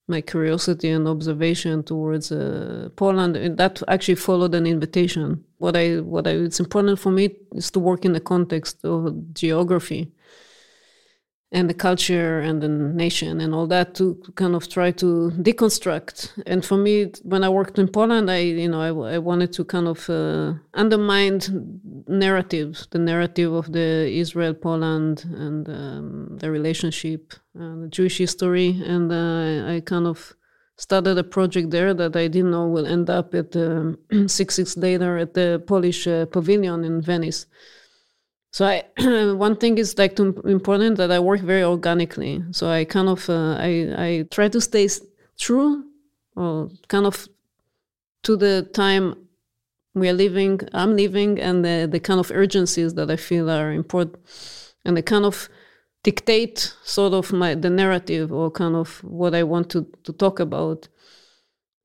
my 0.08 0.22
curiosity 0.22 0.90
and 0.90 1.08
observation 1.08 1.84
towards 1.84 2.32
uh, 2.32 2.90
Poland, 2.96 3.38
and 3.38 3.58
that 3.58 3.82
actually 3.88 4.16
followed 4.16 4.56
an 4.56 4.66
invitation. 4.66 5.44
What 5.58 5.76
I 5.76 6.02
what 6.02 6.28
I 6.28 6.32
it's 6.32 6.60
important 6.60 7.00
for 7.00 7.12
me 7.12 7.30
is 7.56 7.72
to 7.72 7.80
work 7.80 8.06
in 8.06 8.14
the 8.14 8.20
context 8.20 8.86
of 8.86 9.14
geography 9.34 10.12
and 11.56 11.70
the 11.70 11.74
culture 11.74 12.40
and 12.42 12.62
the 12.62 12.68
nation 12.68 13.40
and 13.40 13.56
all 13.56 13.66
that 13.66 13.96
to 13.96 14.22
kind 14.36 14.56
of 14.56 14.68
try 14.68 14.92
to 14.92 15.32
deconstruct. 15.48 16.16
And 16.46 16.66
for 16.66 16.78
me, 16.78 17.12
when 17.24 17.46
I 17.46 17.50
worked 17.50 17.80
in 17.80 17.88
Poland, 17.88 18.30
I 18.30 18.40
you 18.64 18.68
know 18.68 18.82
I, 18.82 19.16
I 19.16 19.18
wanted 19.20 19.54
to 19.54 19.64
kind 19.64 19.88
of 19.88 20.10
uh, 20.10 20.54
undermine 20.74 21.40
narratives, 22.08 22.88
the 22.92 23.00
narrative 23.00 23.54
of 23.54 23.72
the 23.72 23.90
Israel 24.24 24.54
Poland 24.54 25.24
and 25.46 25.70
um, 25.70 26.38
the 26.42 26.52
relationship, 26.52 27.34
uh, 27.58 27.76
the 27.84 27.90
Jewish 27.90 28.18
history, 28.18 28.70
and 28.86 29.10
uh, 29.12 29.74
I 29.74 29.80
kind 29.80 30.08
of 30.08 30.36
started 30.78 31.18
a 31.18 31.24
project 31.24 31.72
there 31.72 31.94
that 31.94 32.18
I 32.18 32.28
didn't 32.28 32.52
know 32.52 32.68
will 32.68 32.86
end 32.86 33.10
up 33.10 33.34
at 33.34 33.56
um, 33.56 33.98
six 34.28 34.58
weeks 34.58 34.76
later 34.76 35.18
at 35.18 35.34
the 35.34 35.64
Polish 35.66 36.06
uh, 36.06 36.26
Pavilion 36.26 36.84
in 36.84 37.02
Venice. 37.02 37.48
So 38.56 38.66
I, 38.66 38.84
one 39.34 39.58
thing 39.58 39.78
is 39.78 39.98
like 39.98 40.18
important 40.18 40.96
that 40.96 41.12
I 41.12 41.20
work 41.20 41.42
very 41.42 41.66
organically. 41.66 42.42
So 42.52 42.70
I 42.70 42.86
kind 42.86 43.10
of 43.10 43.30
uh, 43.30 43.58
I 43.60 43.94
I 43.98 44.28
try 44.32 44.48
to 44.48 44.62
stay 44.62 44.88
true, 45.38 45.84
or 46.38 46.70
kind 46.88 47.06
of 47.06 47.28
to 48.24 48.38
the 48.38 48.62
time 48.72 49.28
we 49.94 50.08
are 50.08 50.14
living. 50.14 50.62
I'm 50.72 50.96
living, 50.96 51.38
and 51.38 51.66
the 51.66 51.90
the 51.92 52.00
kind 52.00 52.18
of 52.18 52.32
urgencies 52.32 52.94
that 52.94 53.12
I 53.12 53.18
feel 53.18 53.50
are 53.50 53.74
important, 53.74 54.16
and 54.86 54.96
the 54.96 55.04
kind 55.04 55.26
of 55.26 55.50
dictate 56.04 56.74
sort 56.86 57.14
of 57.14 57.34
my 57.34 57.56
the 57.56 57.70
narrative 57.70 58.32
or 58.32 58.50
kind 58.52 58.78
of 58.78 59.04
what 59.04 59.36
I 59.36 59.44
want 59.44 59.70
to 59.72 59.86
to 60.06 60.14
talk 60.14 60.40
about. 60.40 60.88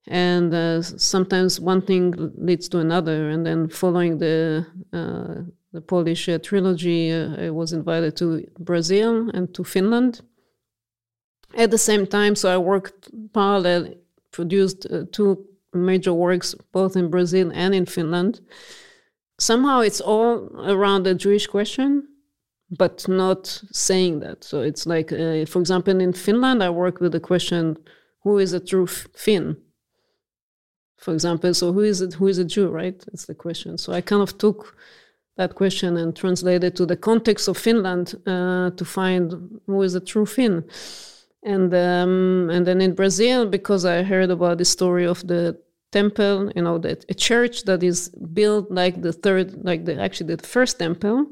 And 0.06 0.54
uh, 0.54 0.82
sometimes 0.82 1.58
one 1.58 1.82
thing 1.82 2.14
leads 2.36 2.68
to 2.68 2.78
another, 2.78 3.28
and 3.28 3.44
then 3.44 3.68
following 3.68 4.18
the 4.18 4.66
uh, 4.92 5.50
the 5.72 5.80
Polish 5.80 6.28
uh, 6.28 6.38
trilogy, 6.38 7.12
uh, 7.12 7.46
I 7.46 7.50
was 7.50 7.72
invited 7.72 8.16
to 8.16 8.46
Brazil 8.58 9.30
and 9.30 9.52
to 9.54 9.64
Finland. 9.64 10.20
At 11.56 11.70
the 11.70 11.78
same 11.78 12.06
time, 12.06 12.34
so 12.36 12.48
I 12.48 12.58
worked 12.58 13.10
parallel, 13.32 13.94
produced 14.30 14.86
uh, 14.90 15.04
two 15.12 15.44
major 15.72 16.12
works 16.12 16.54
both 16.72 16.96
in 16.96 17.10
Brazil 17.10 17.50
and 17.54 17.74
in 17.74 17.86
Finland. 17.86 18.40
Somehow 19.38 19.80
it's 19.80 20.00
all 20.00 20.50
around 20.68 21.04
the 21.04 21.14
Jewish 21.14 21.46
question, 21.46 22.06
but 22.70 23.08
not 23.08 23.62
saying 23.72 24.20
that. 24.20 24.44
So 24.44 24.62
it's 24.62 24.86
like, 24.86 25.12
uh, 25.12 25.46
for 25.46 25.60
example, 25.60 26.00
in 26.00 26.12
Finland, 26.12 26.62
I 26.62 26.70
work 26.70 27.00
with 27.00 27.12
the 27.12 27.20
question, 27.20 27.76
who 28.22 28.38
is 28.38 28.52
a 28.52 28.60
true 28.60 28.86
Finn? 28.86 29.56
For 30.98 31.14
example, 31.14 31.54
so 31.54 31.72
who 31.72 31.80
is 31.80 32.02
it? 32.02 32.14
Who 32.14 32.26
is 32.26 32.38
a 32.38 32.44
Jew? 32.44 32.68
Right? 32.68 32.98
That's 33.06 33.24
the 33.24 33.34
question. 33.34 33.78
So 33.78 33.92
I 33.92 34.02
kind 34.02 34.20
of 34.22 34.36
took 34.36 34.76
that 35.36 35.54
question 35.54 35.96
and 35.96 36.14
translate 36.14 36.64
it 36.64 36.76
to 36.76 36.86
the 36.86 36.96
context 36.96 37.48
of 37.48 37.56
Finland 37.56 38.14
uh, 38.26 38.70
to 38.70 38.84
find 38.84 39.60
who 39.66 39.82
is 39.82 39.94
a 39.94 40.00
true 40.00 40.26
Finn. 40.26 40.64
And 41.42 41.72
um, 41.72 42.50
and 42.50 42.66
then 42.66 42.80
in 42.80 42.94
Brazil, 42.94 43.46
because 43.46 43.86
I 43.86 44.02
heard 44.02 44.30
about 44.30 44.58
the 44.58 44.64
story 44.64 45.06
of 45.06 45.26
the 45.26 45.58
temple, 45.90 46.52
you 46.54 46.62
know, 46.62 46.78
that 46.78 47.04
a 47.08 47.14
church 47.14 47.64
that 47.64 47.82
is 47.82 48.10
built 48.10 48.70
like 48.70 49.00
the 49.00 49.12
third, 49.12 49.64
like 49.64 49.84
the 49.86 50.00
actually 50.00 50.34
the 50.34 50.46
first 50.46 50.78
temple. 50.78 51.26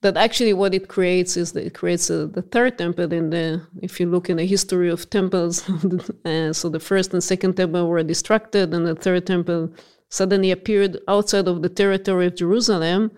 That 0.00 0.16
actually 0.16 0.52
what 0.52 0.74
it 0.74 0.86
creates 0.86 1.36
is 1.36 1.52
that 1.52 1.66
it 1.66 1.74
creates 1.74 2.08
a, 2.08 2.28
the 2.28 2.42
third 2.42 2.78
temple 2.78 3.12
in 3.12 3.30
the. 3.30 3.62
If 3.82 3.98
you 3.98 4.06
look 4.06 4.30
in 4.30 4.36
the 4.36 4.46
history 4.46 4.90
of 4.90 5.10
temples, 5.10 5.68
uh, 6.24 6.52
so 6.52 6.68
the 6.68 6.78
first 6.80 7.12
and 7.12 7.22
second 7.22 7.56
temple 7.56 7.88
were 7.88 8.04
destructed, 8.04 8.72
and 8.74 8.86
the 8.86 8.94
third 8.94 9.26
temple 9.26 9.72
suddenly 10.08 10.50
appeared 10.50 10.98
outside 11.06 11.48
of 11.48 11.62
the 11.62 11.68
territory 11.68 12.26
of 12.26 12.36
Jerusalem. 12.36 13.12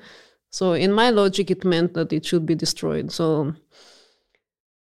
So, 0.51 0.73
in 0.73 0.93
my 0.93 1.11
logic, 1.11 1.51
it 1.51 1.65
meant 1.65 1.95
that 1.95 2.13
it 2.13 2.25
should 2.25 2.45
be 2.45 2.55
destroyed. 2.55 3.13
So, 3.13 3.55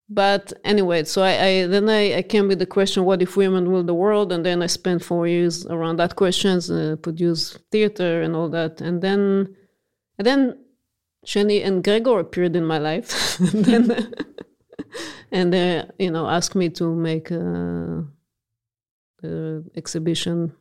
but 0.09 0.53
anyway, 0.65 1.05
so 1.05 1.23
I, 1.23 1.47
I 1.47 1.67
then 1.67 1.89
I, 1.89 2.17
I, 2.17 2.23
came 2.23 2.49
with 2.49 2.59
the 2.59 2.67
question, 2.67 3.05
what 3.05 3.23
if 3.23 3.37
women 3.37 3.69
rule 3.69 3.85
the 3.85 3.95
world? 3.95 4.33
And 4.33 4.45
then 4.45 4.63
I 4.63 4.67
spent 4.67 5.03
four 5.03 5.27
years 5.27 5.65
around 5.67 5.97
that 5.97 6.17
questions, 6.17 6.71
uh, 6.71 6.97
produced 7.01 7.59
theater 7.71 8.21
and 8.23 8.35
all 8.37 8.49
that. 8.51 8.81
And 8.81 9.01
then, 9.01 9.55
and 10.19 10.27
then 10.27 10.59
Shelley 11.25 11.63
and 11.63 11.83
Gregor 11.85 12.19
appeared 12.19 12.57
in 12.57 12.65
my 12.65 12.79
life, 12.79 13.39
and 13.55 13.65
then, 13.65 14.15
and 15.31 15.53
they, 15.53 15.85
you 15.99 16.11
know, 16.11 16.29
asked 16.29 16.57
me 16.57 16.69
to 16.71 16.93
make 16.95 17.31
a, 17.31 18.05
a 19.23 19.63
exhibition 19.77 20.53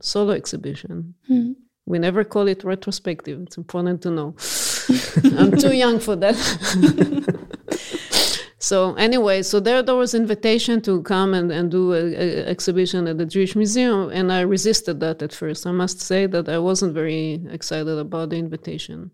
solo 0.00 0.32
exhibition. 0.32 1.14
Mm. 1.28 1.56
We 1.86 1.98
never 1.98 2.24
call 2.24 2.46
it 2.46 2.62
retrospective. 2.62 3.40
It's 3.42 3.56
important 3.56 4.02
to 4.02 4.10
know. 4.10 4.36
I'm 5.38 5.56
too 5.56 5.74
young 5.74 5.98
for 5.98 6.14
that. 6.16 6.36
so 8.58 8.94
anyway, 8.94 9.42
so 9.42 9.60
there 9.60 9.82
there 9.82 9.96
was 9.96 10.14
invitation 10.14 10.80
to 10.82 11.02
come 11.02 11.34
and, 11.34 11.50
and 11.50 11.70
do 11.70 11.92
an 11.92 12.14
exhibition 12.46 13.08
at 13.08 13.18
the 13.18 13.26
Jewish 13.26 13.56
Museum, 13.56 14.10
and 14.10 14.32
I 14.32 14.42
resisted 14.42 15.00
that 15.00 15.22
at 15.22 15.32
first. 15.32 15.66
I 15.66 15.72
must 15.72 16.00
say 16.00 16.26
that 16.26 16.48
I 16.48 16.58
wasn't 16.58 16.94
very 16.94 17.42
excited 17.50 17.98
about 17.98 18.30
the 18.30 18.36
invitation. 18.36 19.10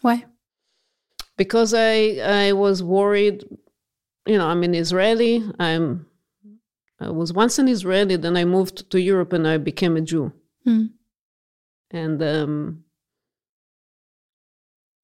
Why? 0.00 0.24
Because 1.36 1.74
I 1.74 2.48
I 2.48 2.52
was 2.52 2.82
worried. 2.82 3.44
You 4.26 4.38
know, 4.38 4.46
I'm 4.46 4.62
an 4.62 4.74
Israeli. 4.74 5.44
I'm 5.58 6.05
I 6.98 7.10
was 7.10 7.32
once 7.32 7.58
an 7.58 7.68
Israeli, 7.68 8.16
then 8.16 8.36
I 8.36 8.44
moved 8.44 8.90
to 8.90 9.00
Europe 9.00 9.32
and 9.32 9.46
I 9.46 9.58
became 9.58 9.96
a 9.96 10.00
Jew. 10.00 10.32
Mm. 10.66 10.90
And 11.90 12.22
um, 12.22 12.84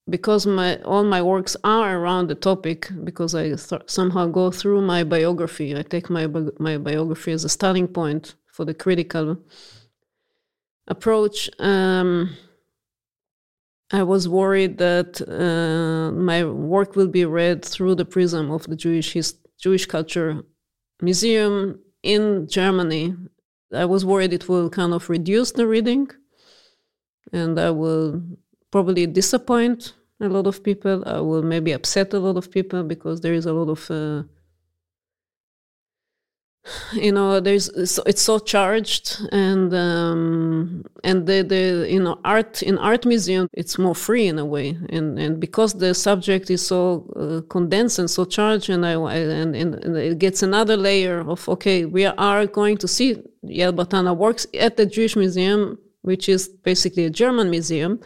because 0.09 0.47
my 0.47 0.77
all 0.83 1.05
my 1.05 1.23
works 1.23 1.57
are 1.65 1.99
around 1.99 2.29
the 2.29 2.35
topic, 2.35 2.91
because 3.05 3.35
I 3.35 3.55
th- 3.55 3.83
somehow 3.87 4.27
go 4.27 4.51
through 4.51 4.83
my 4.83 5.05
biography, 5.05 5.77
I 5.77 5.83
take 5.83 6.11
my 6.11 6.27
bi- 6.27 6.57
my 6.59 6.79
biography 6.79 7.33
as 7.33 7.45
a 7.45 7.49
starting 7.49 7.89
point 7.89 8.35
for 8.47 8.65
the 8.65 8.75
critical 8.75 9.39
approach. 10.89 11.51
Um, 11.59 12.37
I 13.93 14.03
was 14.03 14.27
worried 14.29 14.79
that 14.79 15.21
uh, 15.21 16.11
my 16.13 16.45
work 16.45 16.97
will 16.97 17.09
be 17.09 17.27
read 17.27 17.65
through 17.65 17.95
the 17.97 18.07
prism 18.07 18.51
of 18.51 18.67
the 18.67 18.77
Jewish 18.77 19.13
his- 19.13 19.37
Jewish 19.61 19.87
culture 19.87 20.43
museum 21.03 21.81
in 22.03 22.47
Germany, 22.49 23.15
I 23.73 23.85
was 23.85 24.05
worried 24.05 24.33
it 24.33 24.49
will 24.49 24.71
kind 24.71 24.93
of 24.93 25.09
reduce 25.09 25.53
the 25.53 25.67
reading 25.67 26.09
and 27.33 27.59
I 27.59 27.71
will 27.71 28.23
probably 28.71 29.07
disappoint 29.07 29.95
a 30.21 30.29
lot 30.29 30.47
of 30.47 30.63
people. 30.63 31.03
I 31.07 31.21
will 31.21 31.43
maybe 31.43 31.73
upset 31.73 32.13
a 32.15 32.19
lot 32.19 32.37
of 32.37 32.51
people 32.51 32.83
because 32.85 33.21
there 33.21 33.35
is 33.35 33.47
a 33.47 33.53
lot 33.53 33.71
of 33.71 33.91
uh, 33.91 34.25
you 36.93 37.11
know 37.11 37.41
there's 37.41 37.69
it's 37.71 38.23
so 38.23 38.39
charged 38.39 39.21
and 39.33 39.75
um 39.75 40.85
and 41.03 41.27
the 41.27 41.43
the 41.43 41.89
you 41.91 42.01
know 42.01 42.21
art 42.25 42.63
in 42.63 42.79
art 42.79 43.05
museum 43.05 43.49
it's 43.53 43.79
more 43.79 43.95
free 43.95 44.29
in 44.29 44.39
a 44.39 44.45
way 44.45 44.79
and 44.91 45.19
and 45.19 45.41
because 45.41 45.75
the 45.75 45.93
subject 45.93 46.51
is 46.51 46.65
so 46.65 47.11
uh, 47.17 47.41
condensed 47.49 47.99
and 47.99 48.09
so 48.09 48.25
charged 48.25 48.71
and 48.71 48.87
i 48.87 48.93
and, 48.93 49.57
and, 49.57 49.75
and, 49.75 49.97
it 49.97 50.19
gets 50.19 50.43
another 50.43 50.77
layer 50.77 51.21
of 51.29 51.49
okay 51.49 51.85
we 51.85 52.05
are 52.05 52.47
going 52.47 52.77
to 52.77 52.87
see 52.87 53.17
Yael 53.45 53.75
Bartana 53.75 54.17
works 54.17 54.47
at 54.59 54.77
the 54.77 54.87
jewish 54.87 55.17
museum 55.17 55.79
which 56.03 56.29
is 56.29 56.49
basically 56.49 57.05
a 57.05 57.11
german 57.11 57.51
museum 57.51 57.99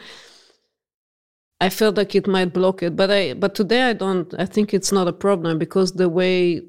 I 1.58 1.70
felt 1.70 1.96
like 1.96 2.14
it 2.14 2.26
might 2.26 2.52
block 2.52 2.82
it, 2.82 2.96
but 2.96 3.10
I 3.10 3.32
but 3.32 3.54
today 3.54 3.84
I 3.84 3.94
don't. 3.94 4.34
I 4.38 4.44
think 4.44 4.75
it's 4.75 4.92
not 4.92 5.08
a 5.08 5.12
problem 5.12 5.58
because 5.58 5.92
the 5.92 6.06
way 6.06 6.60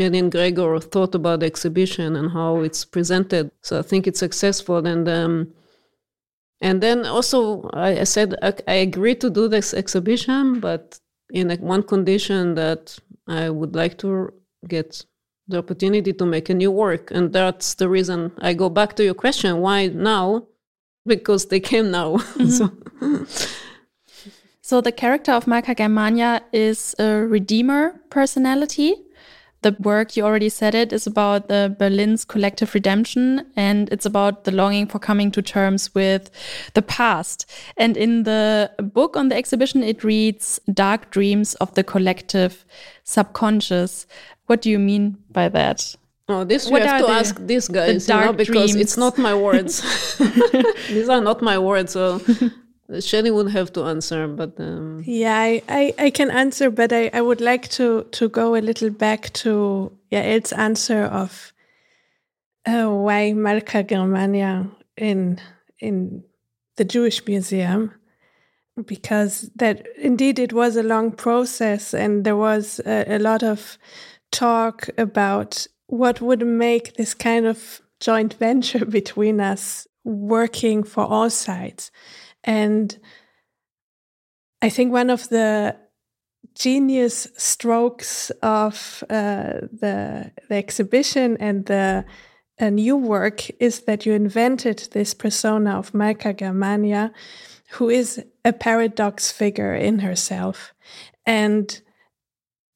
And 0.00 0.32
Gregor 0.32 0.78
thought 0.80 1.14
about 1.14 1.40
the 1.40 1.46
exhibition 1.46 2.16
and 2.16 2.30
how 2.30 2.60
it's 2.60 2.84
presented. 2.84 3.50
So 3.62 3.78
I 3.78 3.82
think 3.82 4.06
it's 4.06 4.18
successful. 4.18 4.84
And 4.86 5.08
um, 5.08 5.52
and 6.60 6.82
then 6.82 7.06
also 7.06 7.68
I, 7.72 8.00
I 8.00 8.04
said 8.04 8.34
I, 8.42 8.54
I 8.66 8.74
agree 8.74 9.14
to 9.16 9.30
do 9.30 9.48
this 9.48 9.74
exhibition, 9.74 10.60
but 10.60 10.98
in 11.30 11.50
a, 11.50 11.56
one 11.56 11.82
condition 11.82 12.54
that 12.54 12.98
I 13.28 13.50
would 13.50 13.74
like 13.74 13.98
to 13.98 14.32
get 14.66 15.04
the 15.48 15.58
opportunity 15.58 16.12
to 16.12 16.26
make 16.26 16.50
a 16.50 16.54
new 16.54 16.72
work. 16.72 17.10
And 17.12 17.32
that's 17.32 17.74
the 17.74 17.88
reason 17.88 18.32
I 18.38 18.54
go 18.54 18.68
back 18.68 18.96
to 18.96 19.04
your 19.04 19.14
question: 19.14 19.58
why 19.60 19.88
now? 19.88 20.46
Because 21.06 21.46
they 21.46 21.60
came 21.60 21.90
now. 21.90 22.16
Mm-hmm. 22.36 23.24
so. 23.24 23.46
so 24.60 24.80
the 24.80 24.90
character 24.90 25.30
of 25.30 25.46
Malka 25.46 25.76
Germania 25.76 26.42
is 26.52 26.96
a 26.98 27.24
redeemer 27.24 28.00
personality 28.10 29.05
the 29.66 29.76
work, 29.82 30.16
you 30.16 30.24
already 30.24 30.48
said 30.48 30.74
it, 30.74 30.92
is 30.92 31.06
about 31.06 31.48
the 31.48 31.74
Berlin's 31.76 32.24
collective 32.24 32.72
redemption 32.72 33.44
and 33.56 33.88
it's 33.90 34.06
about 34.06 34.44
the 34.44 34.52
longing 34.52 34.86
for 34.86 35.00
coming 35.00 35.32
to 35.32 35.42
terms 35.42 35.92
with 35.92 36.30
the 36.74 36.82
past. 36.82 37.46
And 37.76 37.96
in 37.96 38.22
the 38.22 38.70
book 38.78 39.16
on 39.16 39.28
the 39.28 39.36
exhibition, 39.36 39.82
it 39.82 40.04
reads 40.04 40.60
Dark 40.72 41.10
Dreams 41.10 41.54
of 41.54 41.74
the 41.74 41.82
Collective 41.82 42.64
Subconscious. 43.02 44.06
What 44.46 44.62
do 44.62 44.70
you 44.70 44.78
mean 44.78 45.18
by 45.32 45.48
that? 45.48 45.96
Oh, 46.28 46.44
this 46.44 46.70
what 46.70 46.82
you 46.82 46.88
have 46.88 47.00
to 47.00 47.06
the, 47.06 47.12
ask 47.12 47.46
these 47.46 47.68
guys, 47.68 48.08
you 48.08 48.14
know, 48.14 48.32
because 48.32 48.72
dreams? 48.72 48.76
it's 48.76 48.96
not 48.96 49.18
my 49.18 49.34
words. 49.34 49.82
these 50.88 51.08
are 51.08 51.20
not 51.20 51.42
my 51.42 51.58
words. 51.58 51.92
So 51.92 52.20
Shelley 53.00 53.30
would 53.30 53.50
have 53.50 53.72
to 53.72 53.84
answer, 53.84 54.28
but 54.28 54.58
um... 54.60 55.02
yeah, 55.04 55.36
I, 55.36 55.62
I, 55.68 55.94
I, 55.98 56.10
can 56.10 56.30
answer, 56.30 56.70
but 56.70 56.92
I, 56.92 57.10
I 57.12 57.20
would 57.20 57.40
like 57.40 57.68
to 57.70 58.04
to 58.12 58.28
go 58.28 58.54
a 58.54 58.62
little 58.62 58.90
back 58.90 59.32
to 59.44 59.92
Yael's 60.12 60.52
answer 60.52 61.02
of 61.02 61.52
uh, 62.64 62.88
why 62.88 63.32
Malka 63.32 63.82
Germania 63.82 64.70
in 64.96 65.40
in 65.80 66.22
the 66.76 66.84
Jewish 66.84 67.26
Museum, 67.26 67.92
because 68.84 69.50
that 69.56 69.86
indeed 69.98 70.38
it 70.38 70.52
was 70.52 70.76
a 70.76 70.82
long 70.82 71.10
process, 71.10 71.92
and 71.92 72.24
there 72.24 72.36
was 72.36 72.80
a, 72.86 73.16
a 73.16 73.18
lot 73.18 73.42
of 73.42 73.78
talk 74.30 74.88
about 74.96 75.66
what 75.88 76.20
would 76.20 76.46
make 76.46 76.94
this 76.94 77.14
kind 77.14 77.46
of 77.46 77.80
joint 77.98 78.34
venture 78.38 78.84
between 78.84 79.40
us 79.40 79.88
working 80.04 80.84
for 80.84 81.04
all 81.04 81.30
sides 81.30 81.90
and 82.46 82.98
I 84.62 84.70
think 84.70 84.92
one 84.92 85.10
of 85.10 85.28
the 85.28 85.76
genius 86.54 87.28
strokes 87.36 88.30
of 88.42 89.04
uh, 89.10 89.60
the, 89.70 90.32
the 90.48 90.54
exhibition 90.54 91.36
and 91.38 91.66
the 91.66 92.04
new 92.60 92.96
work 92.96 93.50
is 93.60 93.80
that 93.80 94.06
you 94.06 94.14
invented 94.14 94.88
this 94.92 95.12
persona 95.12 95.78
of 95.78 95.92
Malka 95.92 96.32
Germania, 96.32 97.12
who 97.72 97.90
is 97.90 98.24
a 98.44 98.52
paradox 98.52 99.30
figure 99.30 99.74
in 99.74 99.98
herself. 99.98 100.72
And 101.26 101.80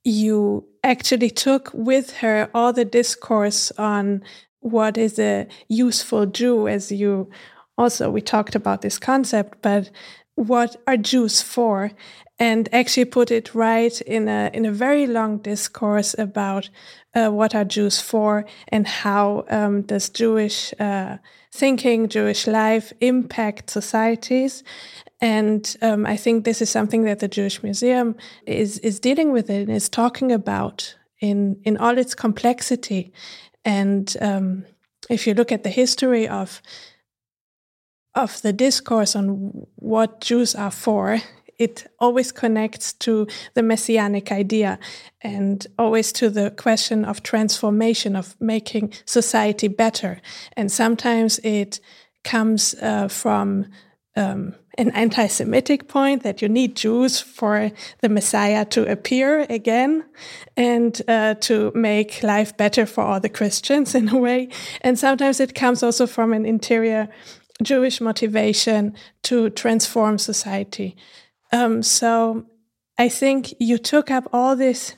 you 0.04 0.66
actually 0.82 1.30
took 1.30 1.70
with 1.72 2.18
her 2.18 2.50
all 2.52 2.72
the 2.72 2.84
discourse 2.84 3.70
on 3.78 4.22
what 4.60 4.98
is 4.98 5.18
a 5.18 5.46
useful 5.68 6.26
Jew, 6.26 6.68
as 6.68 6.92
you 6.92 7.30
also 7.80 8.10
we 8.10 8.20
talked 8.20 8.54
about 8.54 8.82
this 8.82 8.98
concept, 8.98 9.58
but 9.62 9.90
what 10.34 10.76
are 10.86 10.96
Jews 10.96 11.42
for? 11.42 11.90
And 12.38 12.68
actually 12.72 13.04
put 13.04 13.30
it 13.30 13.54
right 13.54 14.00
in 14.02 14.28
a 14.28 14.50
in 14.54 14.64
a 14.66 14.72
very 14.72 15.06
long 15.06 15.42
discourse 15.42 16.14
about 16.18 16.70
uh, 17.14 17.28
what 17.28 17.54
are 17.54 17.64
Jews 17.64 18.00
for 18.00 18.44
and 18.68 18.86
how 18.86 19.44
um, 19.50 19.82
does 19.82 20.08
Jewish 20.08 20.72
uh, 20.80 21.18
thinking, 21.52 22.08
Jewish 22.08 22.46
life 22.46 22.92
impact 23.00 23.70
societies. 23.70 24.64
And 25.20 25.76
um, 25.82 26.06
I 26.06 26.16
think 26.16 26.44
this 26.44 26.62
is 26.62 26.70
something 26.70 27.04
that 27.04 27.18
the 27.18 27.28
Jewish 27.28 27.62
Museum 27.62 28.14
is 28.46 28.78
is 28.78 29.00
dealing 29.00 29.32
with 29.32 29.50
and 29.50 29.70
is 29.70 29.88
talking 29.88 30.32
about 30.32 30.96
in 31.20 31.56
in 31.64 31.76
all 31.76 31.98
its 31.98 32.14
complexity. 32.14 33.12
And 33.64 34.16
um, 34.20 34.64
if 35.10 35.26
you 35.26 35.34
look 35.34 35.52
at 35.52 35.62
the 35.62 35.70
history 35.70 36.28
of 36.28 36.62
of 38.14 38.42
the 38.42 38.52
discourse 38.52 39.14
on 39.14 39.66
what 39.76 40.20
Jews 40.20 40.54
are 40.54 40.70
for, 40.70 41.20
it 41.58 41.86
always 41.98 42.32
connects 42.32 42.94
to 42.94 43.26
the 43.54 43.62
messianic 43.62 44.32
idea 44.32 44.78
and 45.20 45.66
always 45.78 46.10
to 46.12 46.30
the 46.30 46.50
question 46.50 47.04
of 47.04 47.22
transformation, 47.22 48.16
of 48.16 48.34
making 48.40 48.94
society 49.04 49.68
better. 49.68 50.22
And 50.56 50.72
sometimes 50.72 51.38
it 51.40 51.80
comes 52.24 52.74
uh, 52.80 53.08
from 53.08 53.66
um, 54.16 54.54
an 54.78 54.90
anti 54.92 55.26
Semitic 55.26 55.88
point 55.88 56.22
that 56.22 56.40
you 56.40 56.48
need 56.48 56.76
Jews 56.76 57.20
for 57.20 57.70
the 58.00 58.08
Messiah 58.08 58.64
to 58.66 58.90
appear 58.90 59.46
again 59.50 60.04
and 60.56 61.00
uh, 61.06 61.34
to 61.34 61.72
make 61.74 62.22
life 62.22 62.56
better 62.56 62.86
for 62.86 63.04
all 63.04 63.20
the 63.20 63.28
Christians 63.28 63.94
in 64.00 64.08
a 64.08 64.16
way. 64.16 64.48
And 64.80 64.98
sometimes 64.98 65.40
it 65.40 65.54
comes 65.54 65.82
also 65.82 66.06
from 66.06 66.32
an 66.32 66.46
interior 66.46 67.08
Jewish 67.62 68.00
motivation 68.00 68.94
to 69.22 69.50
transform 69.50 70.18
society. 70.18 70.96
Um, 71.52 71.82
so 71.82 72.46
I 72.98 73.08
think 73.08 73.54
you 73.58 73.78
took 73.78 74.10
up 74.10 74.28
all 74.32 74.56
this 74.56 74.94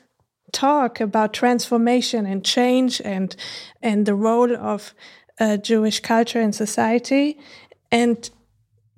talk 0.53 1.01
about 1.01 1.33
transformation 1.33 2.27
and 2.27 2.45
change 2.45 3.01
and 3.05 3.35
and 3.81 4.07
the 4.07 4.15
role 4.15 4.55
of 4.55 4.95
uh, 5.41 5.57
Jewish 5.57 6.01
culture 6.01 6.41
in 6.41 6.53
society 6.53 7.39
and 7.91 8.31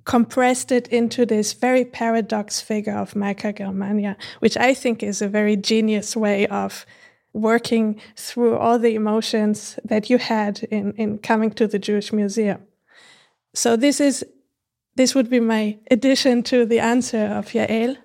compressed 0.03 0.71
it 0.71 0.87
into 0.89 1.25
this 1.25 1.53
very 1.53 1.85
paradox 1.85 2.61
figure 2.61 2.95
of 2.95 3.15
Malka 3.15 3.53
Germania, 3.53 4.17
which 4.39 4.57
I 4.57 4.73
think 4.73 5.01
is 5.01 5.21
a 5.21 5.27
very 5.27 5.55
genius 5.55 6.15
way 6.15 6.45
of 6.47 6.85
working 7.33 7.99
through 8.15 8.57
all 8.57 8.77
the 8.77 8.95
emotions 8.95 9.79
that 9.83 10.09
you 10.09 10.17
had 10.17 10.63
in, 10.71 10.93
in 10.93 11.17
coming 11.17 11.51
to 11.51 11.67
the 11.67 11.79
Jewish 11.79 12.13
Museum 12.13 12.61
so 13.55 13.75
this 13.75 13.99
is 13.99 14.25
this 14.95 15.13
would 15.13 15.29
be 15.29 15.39
my 15.39 15.77
addition 15.91 16.43
to 16.43 16.65
the 16.65 16.79
answer 16.79 17.25
of 17.25 17.47
Yael. 17.47 17.97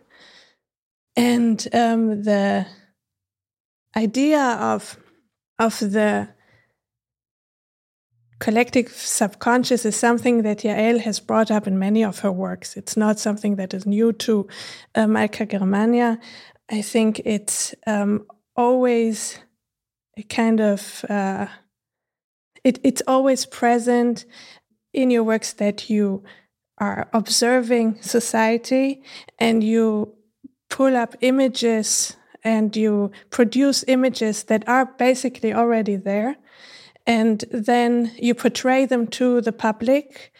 And 1.16 1.68
um, 1.72 2.22
the 2.22 2.66
idea 3.96 4.40
of 4.40 4.96
of 5.58 5.78
the 5.78 6.28
collective 8.38 8.88
subconscious 8.88 9.84
is 9.84 9.96
something 9.96 10.42
that 10.42 10.60
Yael 10.60 11.00
has 11.00 11.20
brought 11.20 11.50
up 11.50 11.66
in 11.66 11.78
many 11.78 12.02
of 12.02 12.20
her 12.20 12.32
works. 12.32 12.76
It's 12.76 12.96
not 12.96 13.18
something 13.18 13.56
that 13.56 13.74
is 13.74 13.86
new 13.86 14.12
to 14.12 14.48
uh, 14.94 15.06
Malka 15.06 15.46
Germania. 15.46 16.18
I 16.70 16.82
think 16.82 17.20
it's 17.24 17.74
um, 17.86 18.26
always 18.56 19.38
a 20.16 20.22
kind 20.22 20.60
of 20.60 21.04
uh, 21.08 21.46
it, 22.64 22.78
it's 22.82 23.02
always 23.06 23.46
present 23.46 24.24
in 24.92 25.10
your 25.10 25.24
works 25.24 25.52
that 25.54 25.90
you 25.90 26.22
are 26.78 27.08
observing 27.12 28.00
society 28.00 29.02
and 29.38 29.62
you 29.62 30.14
pull 30.68 30.96
up 30.96 31.14
images 31.20 32.16
and 32.42 32.74
you 32.74 33.10
produce 33.30 33.84
images 33.86 34.44
that 34.44 34.66
are 34.68 34.86
basically 34.86 35.52
already 35.52 35.96
there 35.96 36.36
and 37.06 37.44
then 37.50 38.12
you 38.18 38.34
portray 38.34 38.86
them 38.86 39.06
to 39.06 39.40
the 39.40 39.52
public 39.52 40.32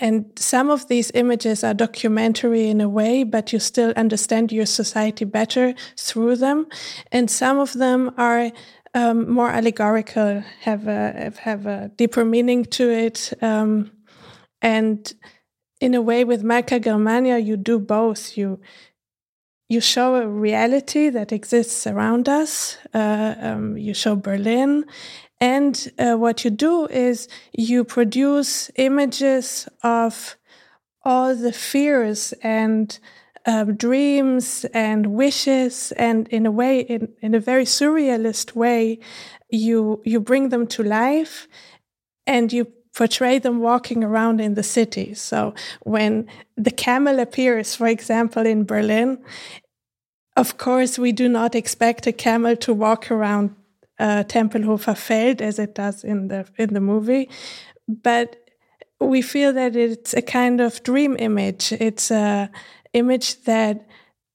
and 0.00 0.30
some 0.36 0.70
of 0.70 0.86
these 0.86 1.10
images 1.14 1.64
are 1.64 1.74
documentary 1.74 2.68
in 2.68 2.80
a 2.80 2.88
way, 2.88 3.24
but 3.24 3.52
you 3.52 3.58
still 3.58 3.92
understand 3.96 4.52
your 4.52 4.66
society 4.66 5.24
better 5.24 5.74
through 5.96 6.36
them. 6.36 6.68
And 7.10 7.28
some 7.28 7.58
of 7.58 7.72
them 7.72 8.14
are 8.16 8.52
um, 8.94 9.28
more 9.28 9.50
allegorical, 9.50 10.42
have 10.60 10.86
a 10.86 11.32
have 11.40 11.66
a 11.66 11.90
deeper 11.96 12.24
meaning 12.24 12.64
to 12.66 12.88
it. 12.88 13.32
Um, 13.42 13.90
and 14.60 15.12
in 15.80 15.94
a 15.94 16.02
way, 16.02 16.24
with 16.24 16.42
Malka 16.42 16.80
Germania, 16.80 17.38
you 17.38 17.56
do 17.56 17.78
both. 17.78 18.36
You 18.36 18.60
you 19.68 19.80
show 19.80 20.16
a 20.16 20.26
reality 20.26 21.10
that 21.10 21.30
exists 21.30 21.86
around 21.86 22.28
us. 22.28 22.78
Uh, 22.94 23.34
um, 23.38 23.76
you 23.76 23.92
show 23.92 24.16
Berlin. 24.16 24.86
And 25.40 25.92
uh, 25.98 26.14
what 26.14 26.42
you 26.44 26.50
do 26.50 26.86
is 26.86 27.28
you 27.52 27.84
produce 27.84 28.70
images 28.76 29.68
of 29.82 30.36
all 31.04 31.36
the 31.36 31.52
fears 31.52 32.32
and 32.42 32.98
um, 33.46 33.76
dreams 33.76 34.66
and 34.74 35.06
wishes, 35.06 35.92
and 35.92 36.28
in 36.28 36.44
a 36.44 36.50
way, 36.50 36.80
in, 36.80 37.08
in 37.22 37.34
a 37.34 37.40
very 37.40 37.64
surrealist 37.64 38.54
way, 38.54 38.98
you 39.48 40.02
you 40.04 40.20
bring 40.20 40.50
them 40.50 40.66
to 40.66 40.82
life, 40.82 41.48
and 42.26 42.52
you 42.52 42.66
portray 42.98 43.38
them 43.38 43.60
walking 43.60 44.02
around 44.02 44.40
in 44.40 44.54
the 44.54 44.62
city. 44.62 45.14
So 45.14 45.54
when 45.82 46.26
the 46.56 46.72
camel 46.72 47.20
appears, 47.20 47.76
for 47.76 47.86
example, 47.86 48.44
in 48.44 48.64
Berlin, 48.64 49.18
of 50.36 50.58
course, 50.58 50.98
we 50.98 51.12
do 51.12 51.28
not 51.28 51.54
expect 51.54 52.08
a 52.08 52.12
camel 52.12 52.56
to 52.56 52.74
walk 52.74 53.10
around 53.10 53.54
uh, 54.00 54.24
Tempelhofer 54.24 54.96
Feld 54.96 55.40
as 55.40 55.58
it 55.58 55.74
does 55.74 56.04
in 56.04 56.28
the 56.28 56.46
in 56.56 56.74
the 56.74 56.80
movie, 56.80 57.28
but 57.88 58.36
we 59.00 59.22
feel 59.22 59.52
that 59.52 59.76
it's 59.76 60.14
a 60.14 60.22
kind 60.22 60.60
of 60.60 60.82
dream 60.82 61.16
image. 61.18 61.72
It's 61.72 62.10
a 62.10 62.50
image 62.92 63.44
that 63.44 63.87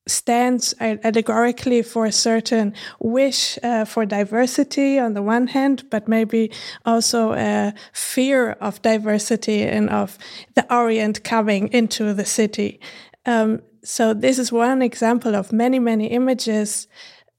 stands 0.08 0.74
allegorically 0.80 1.82
for 1.82 2.06
a 2.06 2.12
certain 2.12 2.74
wish 3.00 3.58
uh, 3.64 3.86
for 3.86 4.06
diversity 4.06 5.00
on 5.00 5.14
the 5.14 5.22
one 5.22 5.48
hand, 5.48 5.84
but 5.90 6.08
maybe 6.08 6.52
also 6.86 7.34
a 7.34 7.74
fear 7.94 8.52
of 8.60 8.82
diversity 8.82 9.64
and 9.64 9.90
of 9.90 10.18
the 10.56 10.66
Orient 10.74 11.24
coming 11.24 11.68
into 11.70 12.14
the 12.14 12.26
city. 12.26 12.80
Um, 13.26 13.62
so 13.84 14.14
this 14.14 14.40
is 14.40 14.52
one 14.52 14.82
example 14.82 15.36
of 15.36 15.52
many, 15.52 15.80
many 15.80 16.08
images 16.08 16.88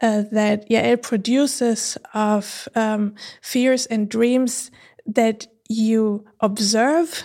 uh, 0.03 0.25
that 0.33 0.69
Yael 0.69 1.01
produces 1.01 1.97
of 2.13 2.69
um, 2.75 3.15
fears 3.43 3.87
and 3.87 4.09
dreams 4.09 4.71
that 5.07 5.47
you 5.69 6.25
observe 6.41 7.23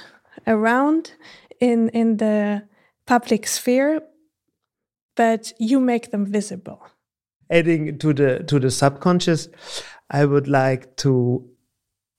around 0.47 1.13
in 1.59 1.89
in 1.89 2.17
the 2.17 2.63
public 3.05 3.47
sphere, 3.47 4.01
but 5.19 5.51
you 5.59 5.81
make 5.81 6.11
them 6.11 6.25
visible. 6.25 6.81
Adding 7.49 7.97
to 7.97 8.13
the 8.13 8.41
to 8.47 8.57
the 8.57 8.71
subconscious, 8.71 9.49
I 10.09 10.23
would 10.23 10.47
like 10.47 10.95
to 11.03 11.45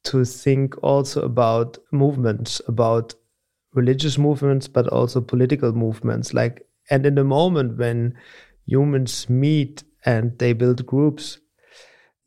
to 0.05 0.25
think 0.27 0.75
also 0.83 1.23
about 1.23 1.79
movements, 1.93 2.61
about 2.69 3.15
religious 3.73 4.19
movements, 4.19 4.69
but 4.69 4.87
also 4.89 5.23
political 5.23 5.73
movements. 5.73 6.35
Like, 6.35 6.67
and 6.91 7.07
in 7.07 7.15
the 7.15 7.25
moment 7.25 7.79
when 7.79 8.19
humans 8.67 9.31
meet 9.31 9.83
and 10.05 10.39
they 10.39 10.53
build 10.53 10.85
groups, 10.85 11.39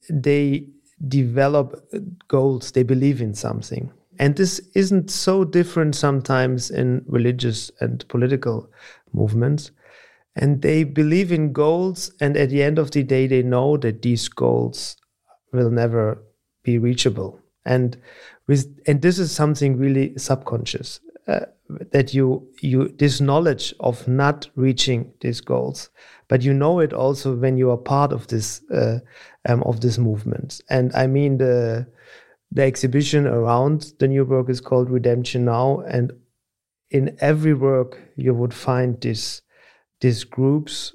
they 0.10 0.70
develop 1.08 1.88
goals, 2.28 2.72
they 2.72 2.84
believe 2.84 3.22
in 3.22 3.36
something. 3.36 3.92
And 4.18 4.36
this 4.36 4.60
isn't 4.74 5.12
so 5.12 5.44
different 5.44 5.96
sometimes 5.96 6.72
in 6.72 7.06
religious 7.08 7.70
and 7.80 8.08
political 8.08 8.72
movements. 9.12 9.70
And 10.36 10.62
they 10.62 10.84
believe 10.84 11.32
in 11.32 11.54
goals, 11.54 12.12
and 12.20 12.36
at 12.36 12.50
the 12.50 12.64
end 12.64 12.80
of 12.80 12.92
the 12.92 13.04
day, 13.04 13.28
they 13.28 13.44
know 13.44 13.78
that 13.78 14.02
these 14.02 14.28
goals 14.28 14.98
will 15.52 15.70
never 15.70 16.24
be 16.64 16.80
reachable. 16.80 17.40
And 17.66 17.98
with 18.48 18.80
and 18.88 19.02
this 19.02 19.20
is 19.20 19.32
something 19.32 19.78
really 19.78 20.18
subconscious 20.18 21.00
uh, 21.28 21.46
that 21.92 22.14
you 22.14 22.48
you 22.62 22.90
this 22.98 23.22
knowledge 23.22 23.74
of 23.80 24.08
not 24.08 24.50
reaching 24.56 25.14
these 25.22 25.40
goals 25.40 25.90
but 26.34 26.42
you 26.42 26.52
know 26.52 26.80
it 26.80 26.94
also 26.94 27.36
when 27.36 27.58
you 27.58 27.70
are 27.70 27.78
part 27.78 28.12
of 28.12 28.26
this 28.26 28.62
uh, 28.72 28.98
um, 29.48 29.62
of 29.64 29.82
this 29.82 30.00
movement. 30.00 30.62
And 30.68 30.92
I 30.96 31.06
mean 31.06 31.38
the 31.38 31.86
the 32.52 32.64
exhibition 32.64 33.28
around 33.28 33.94
the 34.00 34.08
new 34.08 34.26
work 34.26 34.50
is 34.50 34.60
called 34.60 34.90
Redemption 34.90 35.46
Now, 35.46 35.82
and 35.82 36.12
in 36.90 37.16
every 37.20 37.54
work 37.54 38.00
you 38.16 38.34
would 38.34 38.54
find 38.54 39.00
this 39.00 39.42
these 40.04 40.24
groups 40.24 40.94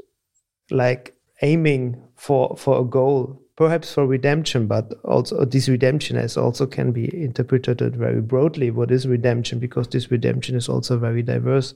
like 0.71 1.15
aiming 1.43 2.01
for 2.17 2.57
for 2.57 2.81
a 2.81 2.85
goal 2.85 3.41
perhaps 3.59 3.93
for 3.93 4.07
redemption, 4.07 4.69
but 4.69 4.95
also 5.03 5.45
this 5.45 5.69
redemption 5.69 6.17
as 6.17 6.37
also 6.37 6.65
can 6.65 6.93
be 6.93 7.11
interpreted 7.25 7.97
very 7.97 8.21
broadly. 8.21 8.71
What 8.71 8.93
is 8.93 9.09
redemption? 9.09 9.59
Because 9.59 9.89
this 9.89 10.13
redemption 10.13 10.55
is 10.55 10.69
also 10.69 10.95
a 10.95 10.99
very 10.99 11.25
diverse 11.25 11.75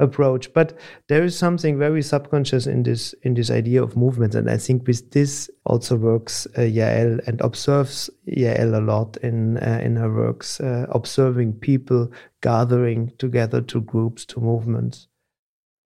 approach. 0.00 0.52
But 0.52 0.76
there 1.06 1.22
is 1.22 1.38
something 1.38 1.78
very 1.78 2.02
subconscious 2.02 2.66
in 2.66 2.82
this 2.82 3.14
in 3.22 3.34
this 3.34 3.48
idea 3.48 3.80
of 3.80 3.96
movement, 3.96 4.34
and 4.34 4.50
I 4.50 4.56
think 4.56 4.88
with 4.88 5.12
this 5.12 5.48
also 5.64 5.94
works 5.94 6.48
uh, 6.58 6.62
Yael 6.62 7.20
and 7.28 7.40
observes 7.42 8.10
Yael 8.26 8.76
a 8.76 8.80
lot 8.80 9.16
in 9.18 9.58
uh, 9.58 9.80
in 9.84 9.94
her 9.94 10.12
works, 10.12 10.60
uh, 10.60 10.86
observing 10.90 11.60
people 11.60 12.10
gathering 12.42 13.12
together 13.18 13.60
to 13.60 13.80
groups 13.80 14.24
to 14.24 14.40
movements. 14.40 15.06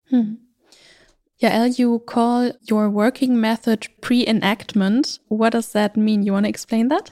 Hmm. 0.09 0.35
Yael, 1.41 1.77
you 1.77 1.99
call 1.99 2.51
your 2.61 2.89
working 2.89 3.39
method 3.39 3.87
pre-enactment. 4.01 5.19
What 5.27 5.51
does 5.51 5.71
that 5.73 5.97
mean? 5.97 6.23
You 6.23 6.33
want 6.33 6.45
to 6.45 6.49
explain 6.49 6.87
that? 6.89 7.11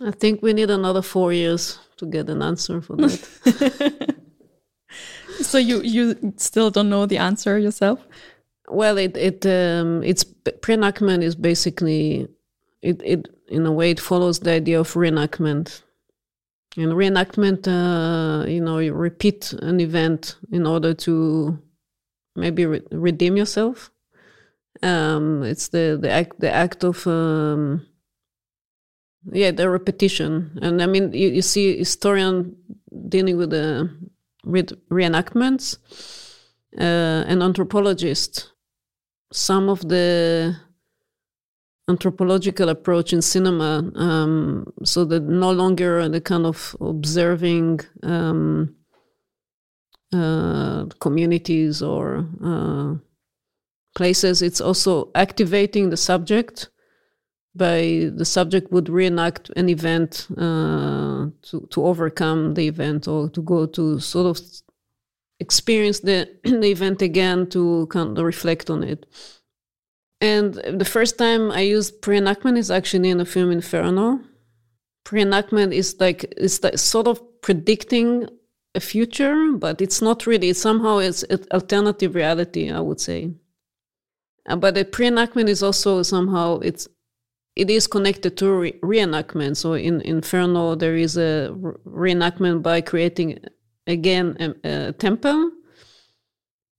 I 0.00 0.10
think 0.10 0.42
we 0.42 0.52
need 0.52 0.70
another 0.70 1.02
four 1.02 1.32
years 1.32 1.78
to 1.98 2.06
get 2.06 2.28
an 2.30 2.42
answer 2.42 2.80
for 2.80 2.96
that. 2.96 4.16
so 5.40 5.58
you 5.58 5.82
you 5.82 6.34
still 6.36 6.70
don't 6.70 6.88
know 6.88 7.06
the 7.06 7.18
answer 7.18 7.58
yourself? 7.58 8.00
Well, 8.68 8.98
it 8.98 9.16
it 9.16 9.44
um, 9.46 10.02
it's 10.02 10.24
pre-enactment 10.62 11.22
is 11.22 11.34
basically 11.34 12.28
it 12.82 13.00
it 13.04 13.28
in 13.48 13.66
a 13.66 13.72
way 13.72 13.90
it 13.90 14.00
follows 14.00 14.40
the 14.40 14.52
idea 14.52 14.80
of 14.80 14.94
reenactment. 14.94 15.82
In 16.76 16.90
reenactment, 16.90 17.66
uh, 17.66 18.46
you 18.46 18.60
know, 18.60 18.78
you 18.78 18.94
repeat 18.94 19.52
an 19.54 19.80
event 19.80 20.36
in 20.52 20.66
order 20.66 20.94
to 20.94 21.58
maybe 22.36 22.66
re- 22.66 22.82
redeem 22.90 23.36
yourself. 23.36 23.90
Um, 24.82 25.42
it's 25.42 25.68
the 25.68 25.98
the 26.00 26.10
act 26.10 26.40
the 26.40 26.52
act 26.52 26.84
of 26.84 27.06
um, 27.06 27.86
yeah 29.32 29.50
the 29.50 29.68
repetition, 29.68 30.58
and 30.62 30.82
I 30.82 30.86
mean 30.86 31.12
you, 31.12 31.28
you 31.28 31.42
see 31.42 31.76
historian 31.78 32.56
dealing 33.08 33.36
with 33.36 33.50
the 33.50 33.90
with 34.44 34.70
reenactments, 34.88 35.76
uh, 36.78 37.24
and 37.26 37.42
anthropologist. 37.42 38.52
Some 39.32 39.68
of 39.68 39.88
the 39.88 40.56
anthropological 41.88 42.68
approach 42.68 43.12
in 43.12 43.22
cinema, 43.22 43.90
um, 43.94 44.72
so 44.84 45.04
that 45.04 45.22
no 45.24 45.52
longer 45.52 46.08
the 46.08 46.20
kind 46.20 46.46
of 46.46 46.76
observing 46.80 47.80
um, 48.02 48.74
uh, 50.12 50.86
communities 51.00 51.82
or 51.82 52.26
uh, 52.44 52.94
places. 53.94 54.42
It's 54.42 54.60
also 54.60 55.10
activating 55.14 55.90
the 55.90 55.96
subject 55.96 56.68
by 57.54 58.10
the 58.14 58.24
subject 58.24 58.70
would 58.70 58.88
reenact 58.88 59.50
an 59.56 59.68
event 59.68 60.28
uh, 60.36 61.26
to, 61.42 61.66
to 61.70 61.84
overcome 61.84 62.54
the 62.54 62.68
event 62.68 63.08
or 63.08 63.28
to 63.30 63.42
go 63.42 63.66
to 63.66 63.98
sort 63.98 64.26
of 64.26 64.40
experience 65.40 66.00
the, 66.00 66.28
the 66.44 66.70
event 66.70 67.02
again 67.02 67.48
to 67.48 67.86
kind 67.88 68.16
of 68.16 68.24
reflect 68.24 68.70
on 68.70 68.84
it. 68.84 69.06
And 70.20 70.54
the 70.54 70.84
first 70.84 71.18
time 71.18 71.50
I 71.50 71.60
used 71.60 72.02
pre-enactment 72.02 72.58
is 72.58 72.70
actually 72.70 73.08
in 73.08 73.18
the 73.18 73.24
film 73.24 73.50
Inferno. 73.50 74.20
Pre-enactment 75.04 75.72
is 75.72 75.96
like 75.98 76.24
it's 76.36 76.62
like 76.62 76.78
sort 76.78 77.08
of 77.08 77.22
predicting 77.40 78.28
a 78.74 78.80
future, 78.80 79.52
but 79.52 79.80
it's 79.80 80.00
not 80.00 80.26
really. 80.26 80.52
Somehow 80.52 80.98
it's 80.98 81.22
an 81.24 81.44
alternative 81.52 82.14
reality, 82.14 82.70
I 82.70 82.80
would 82.80 83.00
say. 83.00 83.32
Uh, 84.48 84.56
but 84.56 84.74
the 84.74 84.84
pre-enactment 84.84 85.48
is 85.48 85.62
also 85.62 86.02
somehow 86.02 86.58
it's 86.60 86.88
it 87.56 87.68
is 87.68 87.86
connected 87.86 88.36
to 88.38 88.52
re- 88.52 88.80
reenactment. 88.80 89.56
So 89.56 89.74
in 89.74 90.00
Inferno, 90.02 90.76
there 90.76 90.96
is 90.96 91.16
a 91.16 91.52
re- 91.52 91.74
reenactment 92.14 92.62
by 92.62 92.80
creating 92.80 93.40
again 93.86 94.36
a, 94.64 94.88
a 94.88 94.92
temple, 94.92 95.50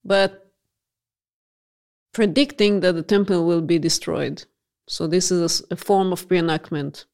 but 0.03 0.51
predicting 2.13 2.79
that 2.79 2.93
the 2.93 3.03
temple 3.03 3.45
will 3.45 3.61
be 3.61 3.79
destroyed. 3.79 4.43
So 4.87 5.07
this 5.07 5.31
is 5.31 5.61
a, 5.69 5.73
a 5.73 5.77
form 5.77 6.11
of 6.11 6.27
reenactment. 6.29 7.05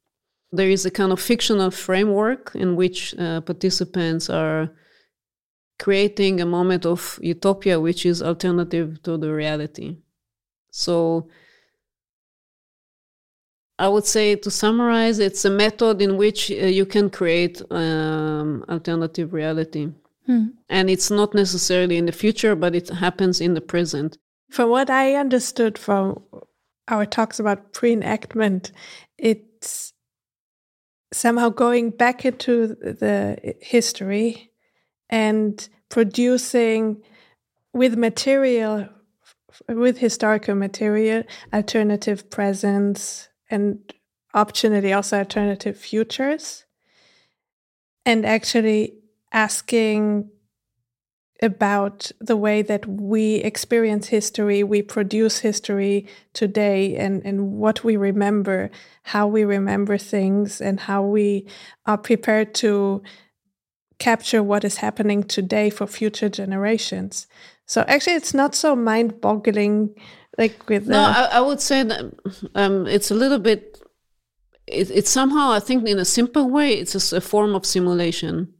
There 0.52 0.70
is 0.70 0.86
a 0.86 0.92
kind 0.92 1.12
of 1.12 1.20
fictional 1.20 1.72
framework 1.72 2.52
in 2.56 2.76
which 2.76 3.16
uh, 3.18 3.42
participants 3.42 4.30
are 4.30 4.70
creating 5.80 6.42
a 6.42 6.46
moment 6.46 6.86
of 6.86 7.20
utopia 7.22 7.80
which 7.80 8.06
is 8.06 8.24
alternative 8.24 9.02
to 9.04 9.18
the 9.18 9.34
reality. 9.34 9.98
So 10.72 11.30
I 13.80 13.88
would 13.88 14.06
say 14.06 14.36
to 14.36 14.50
summarize, 14.50 15.20
it's 15.20 15.46
a 15.46 15.50
method 15.50 16.02
in 16.02 16.18
which 16.18 16.50
uh, 16.50 16.56
you 16.56 16.86
can 16.86 17.10
create 17.10 17.62
um, 17.72 18.66
alternative 18.70 19.34
reality. 19.34 19.90
Hmm. 20.26 20.48
And 20.70 20.90
it's 20.90 21.12
not 21.12 21.34
necessarily 21.34 21.98
in 21.98 22.06
the 22.06 22.12
future, 22.12 22.56
but 22.56 22.76
it 22.76 22.90
happens 22.90 23.40
in 23.40 23.54
the 23.54 23.62
present. 23.62 24.18
From 24.50 24.70
what 24.70 24.90
I 24.90 25.16
understood 25.16 25.78
from 25.78 26.24
our 26.88 27.06
talks 27.06 27.40
about 27.40 27.74
pre 27.74 27.94
enactment, 27.94 28.72
it's 29.18 29.94
somehow 31.18 31.50
going 31.50 31.90
back 31.90 32.26
into 32.26 32.68
the 32.68 33.56
history 33.62 34.52
and 35.10 35.68
producing 35.90 37.02
with 37.74 37.98
material, 37.98 38.90
with 39.68 39.98
historical 39.98 40.56
material, 40.56 41.24
alternative 41.54 42.30
presents 42.30 43.30
and 43.50 43.94
optionally 44.36 44.96
also 44.96 45.18
alternative 45.18 45.78
futures. 45.78 46.66
And 48.06 48.26
actually 48.26 49.00
asking 49.34 50.30
about 51.42 52.12
the 52.20 52.36
way 52.36 52.62
that 52.62 52.86
we 52.88 53.36
experience 53.36 54.08
history, 54.08 54.64
we 54.64 54.82
produce 54.82 55.40
history 55.40 56.08
today, 56.34 56.96
and, 56.96 57.24
and 57.26 57.52
what 57.54 57.84
we 57.84 57.96
remember, 57.96 58.72
how 59.04 59.28
we 59.28 59.44
remember 59.44 59.98
things, 59.98 60.60
and 60.60 60.80
how 60.82 61.04
we 61.04 61.46
are 61.86 61.98
prepared 61.98 62.56
to 62.56 63.04
capture 64.00 64.42
what 64.42 64.64
is 64.64 64.78
happening 64.78 65.24
today 65.24 65.70
for 65.70 65.88
future 65.88 66.30
generations. 66.30 67.28
So 67.66 67.84
actually, 67.88 68.16
it's 68.16 68.34
not 68.34 68.56
so 68.56 68.76
mind 68.76 69.22
boggling. 69.22 69.94
Like 70.38 70.70
with 70.70 70.88
no, 70.88 71.00
I, 71.00 71.30
I, 71.34 71.42
would 71.42 71.60
say 71.60 71.84
that 71.84 72.14
um, 72.54 72.86
it's 72.88 73.10
a 73.10 73.16
little 73.16 73.40
bit. 73.40 73.82
It, 74.68 74.92
it's 74.92 75.10
somehow, 75.10 75.52
I 75.52 75.60
think, 75.60 75.88
in 75.88 75.98
a 75.98 76.06
simple 76.06 76.50
way, 76.50 76.74
it's 76.74 77.12
a, 77.12 77.18
a 77.18 77.22
form 77.22 77.56
of 77.56 77.66
simulation 77.66 78.54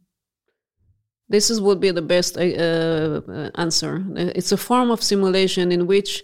this 1.30 1.50
is 1.50 1.60
would 1.60 1.80
be 1.80 1.92
the 1.92 2.02
best 2.02 2.38
uh, 2.38 2.42
uh, 2.42 3.50
answer. 3.56 4.04
It's 4.16 4.52
a 4.52 4.58
form 4.58 4.92
of 4.92 5.04
simulation 5.04 5.72
in 5.72 5.88
which, 5.88 6.24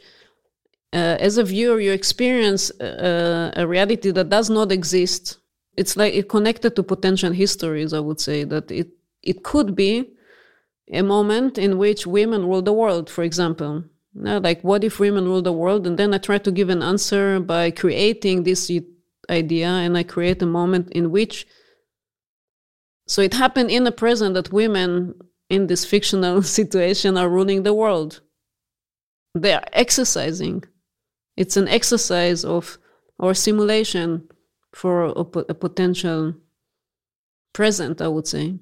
uh, 0.94 1.18
as 1.20 1.38
a 1.38 1.44
viewer, 1.44 1.80
you 1.80 1.92
experience 1.92 2.72
uh, 2.80 3.52
a 3.56 3.68
reality 3.68 4.12
that 4.12 4.30
does 4.30 4.50
not 4.50 4.72
exist. 4.72 5.40
It's 5.76 5.98
like 5.98 6.14
it 6.14 6.30
connected 6.30 6.76
to 6.76 6.84
potential 6.84 7.32
histories. 7.32 7.94
I 7.94 8.00
would 8.00 8.20
say 8.20 8.44
that 8.46 8.72
it 8.72 8.90
it 9.22 9.44
could 9.44 9.76
be 9.76 10.14
a 10.92 11.02
moment 11.02 11.58
in 11.58 11.78
which 11.78 12.06
women 12.06 12.46
rule 12.46 12.62
the 12.62 12.74
world, 12.74 13.10
for 13.10 13.24
example. 13.24 13.84
Like, 14.16 14.62
what 14.62 14.84
if 14.84 15.00
women 15.00 15.26
rule 15.26 15.42
the 15.42 15.52
world? 15.52 15.88
And 15.88 15.98
then 15.98 16.14
I 16.14 16.20
try 16.20 16.38
to 16.38 16.52
give 16.52 16.70
an 16.70 16.84
answer 16.84 17.40
by 17.40 17.72
creating 17.72 18.44
this 18.44 18.70
idea, 19.30 19.68
and 19.68 19.98
I 19.98 20.04
create 20.04 20.42
a 20.44 20.46
moment 20.46 20.92
in 20.92 21.10
which 21.10 21.48
so 23.08 23.22
it 23.22 23.34
happened 23.34 23.70
in 23.70 23.84
the 23.84 23.92
present 23.92 24.34
that 24.36 24.54
women 24.54 25.14
in 25.50 25.68
this 25.68 25.86
fictional 25.86 26.42
situation 26.60 27.18
are 27.18 27.30
ruling 27.30 27.64
the 27.64 27.74
world. 27.74 28.22
They 29.36 29.54
are 29.54 29.64
exercising. 29.74 30.64
It's 31.36 31.58
an 31.58 31.68
exercise 31.68 32.46
of 32.46 32.78
or 33.20 33.34
simulation 33.34 34.28
for 34.74 35.06
a, 35.06 35.12
a 35.50 35.54
potential 35.54 36.34
present, 37.54 38.02
I 38.02 38.08
would 38.08 38.28
say. 38.28 38.60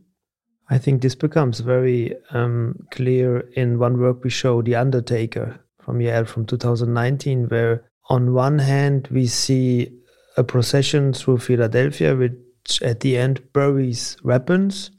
I 0.70 0.78
think 0.78 1.02
this 1.02 1.16
becomes 1.16 1.60
very 1.60 2.16
um, 2.32 2.76
clear 2.92 3.40
in 3.56 3.80
one 3.80 4.00
work 4.00 4.24
we 4.24 4.30
show, 4.30 4.62
The 4.62 4.76
Undertaker 4.76 5.60
from 5.82 6.00
Yael 6.00 6.28
from 6.28 6.46
2019, 6.46 7.48
where 7.48 7.84
on 8.10 8.34
one 8.34 8.60
hand 8.60 9.08
we 9.12 9.28
see 9.28 9.92
a 10.38 10.44
procession 10.44 11.12
through 11.12 11.40
Philadelphia 11.40 12.16
with 12.16 12.34
at 12.82 13.00
the 13.02 13.18
end 13.18 13.42
buries 13.54 14.18
weapons 14.24 14.92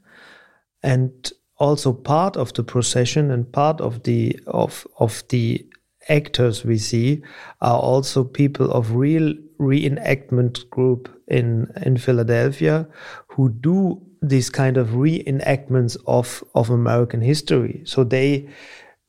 and 0.81 1.31
also 1.57 1.93
part 1.93 2.35
of 2.35 2.53
the 2.53 2.63
procession 2.63 3.31
and 3.31 3.51
part 3.51 3.79
of 3.81 4.03
the 4.03 4.37
of 4.47 4.85
of 4.99 5.23
the 5.29 5.65
actors 6.09 6.65
we 6.65 6.77
see 6.77 7.21
are 7.61 7.79
also 7.79 8.23
people 8.23 8.69
of 8.71 8.95
real 8.95 9.33
reenactment 9.59 10.69
group 10.69 11.09
in 11.27 11.71
in 11.85 11.97
Philadelphia 11.97 12.87
who 13.27 13.49
do 13.49 14.01
these 14.21 14.49
kind 14.49 14.77
of 14.77 14.89
reenactments 14.89 15.97
of 16.07 16.43
of 16.55 16.69
American 16.69 17.21
history. 17.21 17.81
So 17.85 18.03
they 18.03 18.49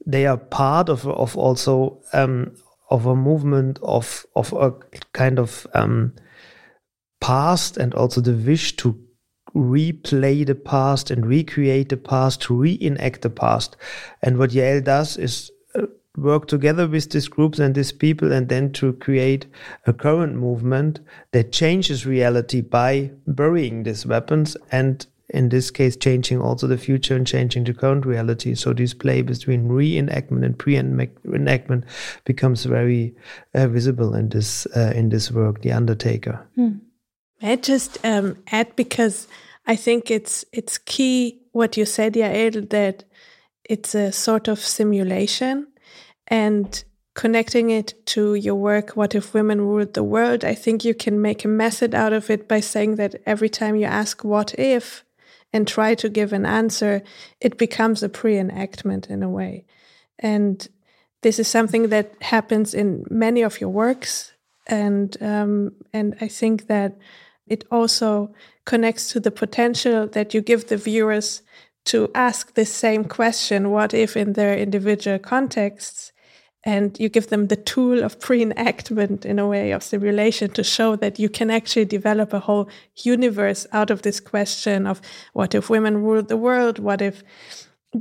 they 0.06 0.26
are 0.26 0.36
part 0.36 0.88
of 0.88 1.06
of 1.06 1.36
also 1.36 2.00
um, 2.12 2.52
of 2.90 3.06
a 3.06 3.16
movement 3.16 3.78
of 3.82 4.26
of 4.36 4.52
a 4.52 4.72
kind 5.12 5.38
of 5.38 5.66
um, 5.74 6.12
past 7.24 7.78
and 7.78 7.94
also 7.94 8.20
the 8.20 8.34
wish 8.34 8.76
to 8.76 8.98
replay 9.54 10.44
the 10.44 10.54
past 10.54 11.10
and 11.10 11.24
recreate 11.24 11.88
the 11.88 11.96
past, 11.96 12.42
to 12.42 12.54
reenact 12.54 13.22
the 13.22 13.30
past. 13.30 13.76
And 14.22 14.36
what 14.38 14.50
Yael 14.50 14.84
does 14.84 15.16
is 15.16 15.50
uh, 15.74 15.86
work 16.18 16.48
together 16.48 16.86
with 16.86 17.10
these 17.10 17.28
groups 17.28 17.58
and 17.58 17.74
these 17.74 17.92
people 17.92 18.30
and 18.30 18.50
then 18.50 18.72
to 18.72 18.92
create 18.94 19.46
a 19.86 19.92
current 19.94 20.36
movement 20.36 21.00
that 21.32 21.50
changes 21.50 22.04
reality 22.04 22.60
by 22.60 23.10
burying 23.26 23.84
these 23.84 24.04
weapons 24.04 24.54
and 24.70 25.06
in 25.30 25.48
this 25.48 25.70
case 25.70 25.96
changing 25.96 26.40
also 26.40 26.66
the 26.66 26.76
future 26.76 27.16
and 27.16 27.26
changing 27.26 27.64
the 27.64 27.72
current 27.72 28.04
reality 28.04 28.54
so 28.54 28.74
this 28.74 28.92
play 28.92 29.22
between 29.22 29.68
reenactment 29.68 30.44
and 30.44 30.58
pre-enactment 30.58 31.84
becomes 32.24 32.66
very 32.66 33.14
uh, 33.54 33.66
visible 33.66 34.14
in 34.14 34.28
this 34.28 34.66
uh, 34.76 34.92
in 34.94 35.08
this 35.08 35.32
work 35.32 35.62
the 35.62 35.72
undertaker 35.72 36.46
hmm. 36.54 36.74
I 37.44 37.56
just 37.56 37.98
um, 38.04 38.38
add 38.50 38.74
because 38.74 39.28
I 39.66 39.76
think 39.76 40.10
it's 40.10 40.44
it's 40.52 40.78
key 40.78 41.42
what 41.52 41.76
you 41.76 41.84
said, 41.84 42.14
Yael, 42.14 42.68
that 42.70 43.04
it's 43.64 43.94
a 43.94 44.12
sort 44.12 44.48
of 44.48 44.58
simulation 44.58 45.68
and 46.28 46.84
connecting 47.14 47.70
it 47.70 47.94
to 48.06 48.34
your 48.34 48.56
work, 48.56 48.96
What 48.96 49.14
If 49.14 49.34
Women 49.34 49.60
Ruled 49.60 49.94
the 49.94 50.02
World? 50.02 50.44
I 50.44 50.54
think 50.54 50.84
you 50.84 50.94
can 50.94 51.20
make 51.20 51.44
a 51.44 51.48
method 51.48 51.94
out 51.94 52.12
of 52.12 52.30
it 52.30 52.48
by 52.48 52.60
saying 52.60 52.96
that 52.96 53.14
every 53.24 53.48
time 53.48 53.76
you 53.76 53.84
ask 53.84 54.24
what 54.24 54.58
if 54.58 55.04
and 55.52 55.68
try 55.68 55.94
to 55.94 56.08
give 56.08 56.32
an 56.32 56.44
answer, 56.44 57.02
it 57.40 57.58
becomes 57.58 58.02
a 58.02 58.08
pre 58.08 58.38
enactment 58.38 59.08
in 59.08 59.22
a 59.22 59.28
way. 59.28 59.64
And 60.18 60.66
this 61.22 61.38
is 61.38 61.46
something 61.46 61.88
that 61.90 62.14
happens 62.22 62.74
in 62.74 63.04
many 63.10 63.42
of 63.42 63.60
your 63.60 63.70
works. 63.70 64.32
And 64.66 65.16
um, 65.22 65.72
and 65.92 66.16
I 66.20 66.28
think 66.28 66.68
that 66.68 66.96
it 67.46 67.64
also 67.70 68.32
connects 68.64 69.12
to 69.12 69.20
the 69.20 69.30
potential 69.30 70.06
that 70.08 70.34
you 70.34 70.40
give 70.40 70.68
the 70.68 70.76
viewers 70.76 71.42
to 71.84 72.10
ask 72.14 72.54
this 72.54 72.72
same 72.72 73.04
question 73.04 73.70
what 73.70 73.92
if 73.92 74.16
in 74.16 74.32
their 74.32 74.56
individual 74.56 75.18
contexts 75.18 76.12
and 76.64 76.98
you 76.98 77.08
give 77.08 77.28
them 77.28 77.48
the 77.48 77.56
tool 77.56 78.02
of 78.02 78.18
pre-enactment 78.20 79.26
in 79.26 79.38
a 79.38 79.46
way 79.46 79.70
of 79.70 79.82
simulation 79.82 80.50
to 80.50 80.64
show 80.64 80.96
that 80.96 81.18
you 81.18 81.28
can 81.28 81.50
actually 81.50 81.84
develop 81.84 82.32
a 82.32 82.40
whole 82.40 82.68
universe 83.02 83.66
out 83.72 83.90
of 83.90 84.02
this 84.02 84.18
question 84.18 84.86
of 84.86 85.00
what 85.34 85.54
if 85.54 85.68
women 85.68 85.98
ruled 85.98 86.28
the 86.28 86.38
world? 86.38 86.78
What 86.78 87.02
if 87.02 87.22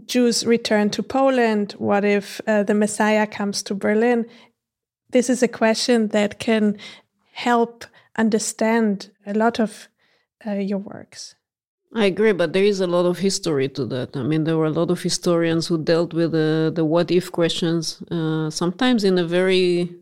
jews 0.06 0.46
return 0.46 0.90
to 0.92 1.04
poland? 1.04 1.74
What 1.74 2.06
if 2.06 2.40
uh, 2.48 2.64
the 2.64 2.74
messiah 2.74 3.28
comes 3.28 3.62
to 3.64 3.76
berlin? 3.76 4.26
This 5.10 5.30
is 5.30 5.44
a 5.44 5.48
question 5.48 6.08
that 6.10 6.40
can 6.40 6.78
help 7.34 7.86
understand 8.18 9.12
a 9.26 9.34
lot 9.34 9.60
of 9.60 9.90
uh, 10.46 10.54
your 10.54 10.80
works. 10.80 11.36
I 11.96 12.06
agree, 12.06 12.32
but 12.32 12.54
there 12.54 12.64
is 12.64 12.80
a 12.80 12.88
lot 12.88 13.06
of 13.06 13.20
history 13.20 13.70
to 13.70 13.86
that. 13.86 14.18
I 14.18 14.24
mean, 14.24 14.46
there 14.46 14.58
were 14.58 14.66
a 14.66 14.72
lot 14.72 14.90
of 14.90 15.02
historians 15.02 15.68
who 15.68 15.78
dealt 15.78 16.14
with 16.14 16.32
the, 16.32 16.72
the 16.74 16.84
what 16.84 17.12
if 17.12 17.32
questions, 17.32 18.02
uh, 18.10 18.50
sometimes 18.50 19.04
in 19.04 19.18
a 19.20 19.24
very 19.24 19.96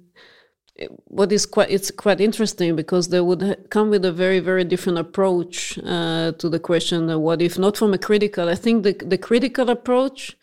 what 1.05 1.31
is 1.31 1.45
quite 1.45 1.69
it's 1.69 1.91
quite 1.91 2.21
interesting 2.21 2.75
because 2.75 3.09
they 3.09 3.21
would 3.21 3.67
come 3.69 3.89
with 3.89 4.03
a 4.05 4.11
very 4.11 4.39
very 4.39 4.63
different 4.63 4.97
approach 4.97 5.77
uh, 5.79 6.31
to 6.33 6.49
the 6.49 6.59
question 6.59 7.09
uh, 7.09 7.17
what 7.17 7.41
if 7.41 7.57
not 7.57 7.77
from 7.77 7.93
a 7.93 7.97
critical 7.97 8.49
i 8.49 8.55
think 8.55 8.83
the, 8.83 8.93
the 9.05 9.17
critical 9.17 9.69
approach 9.69 10.37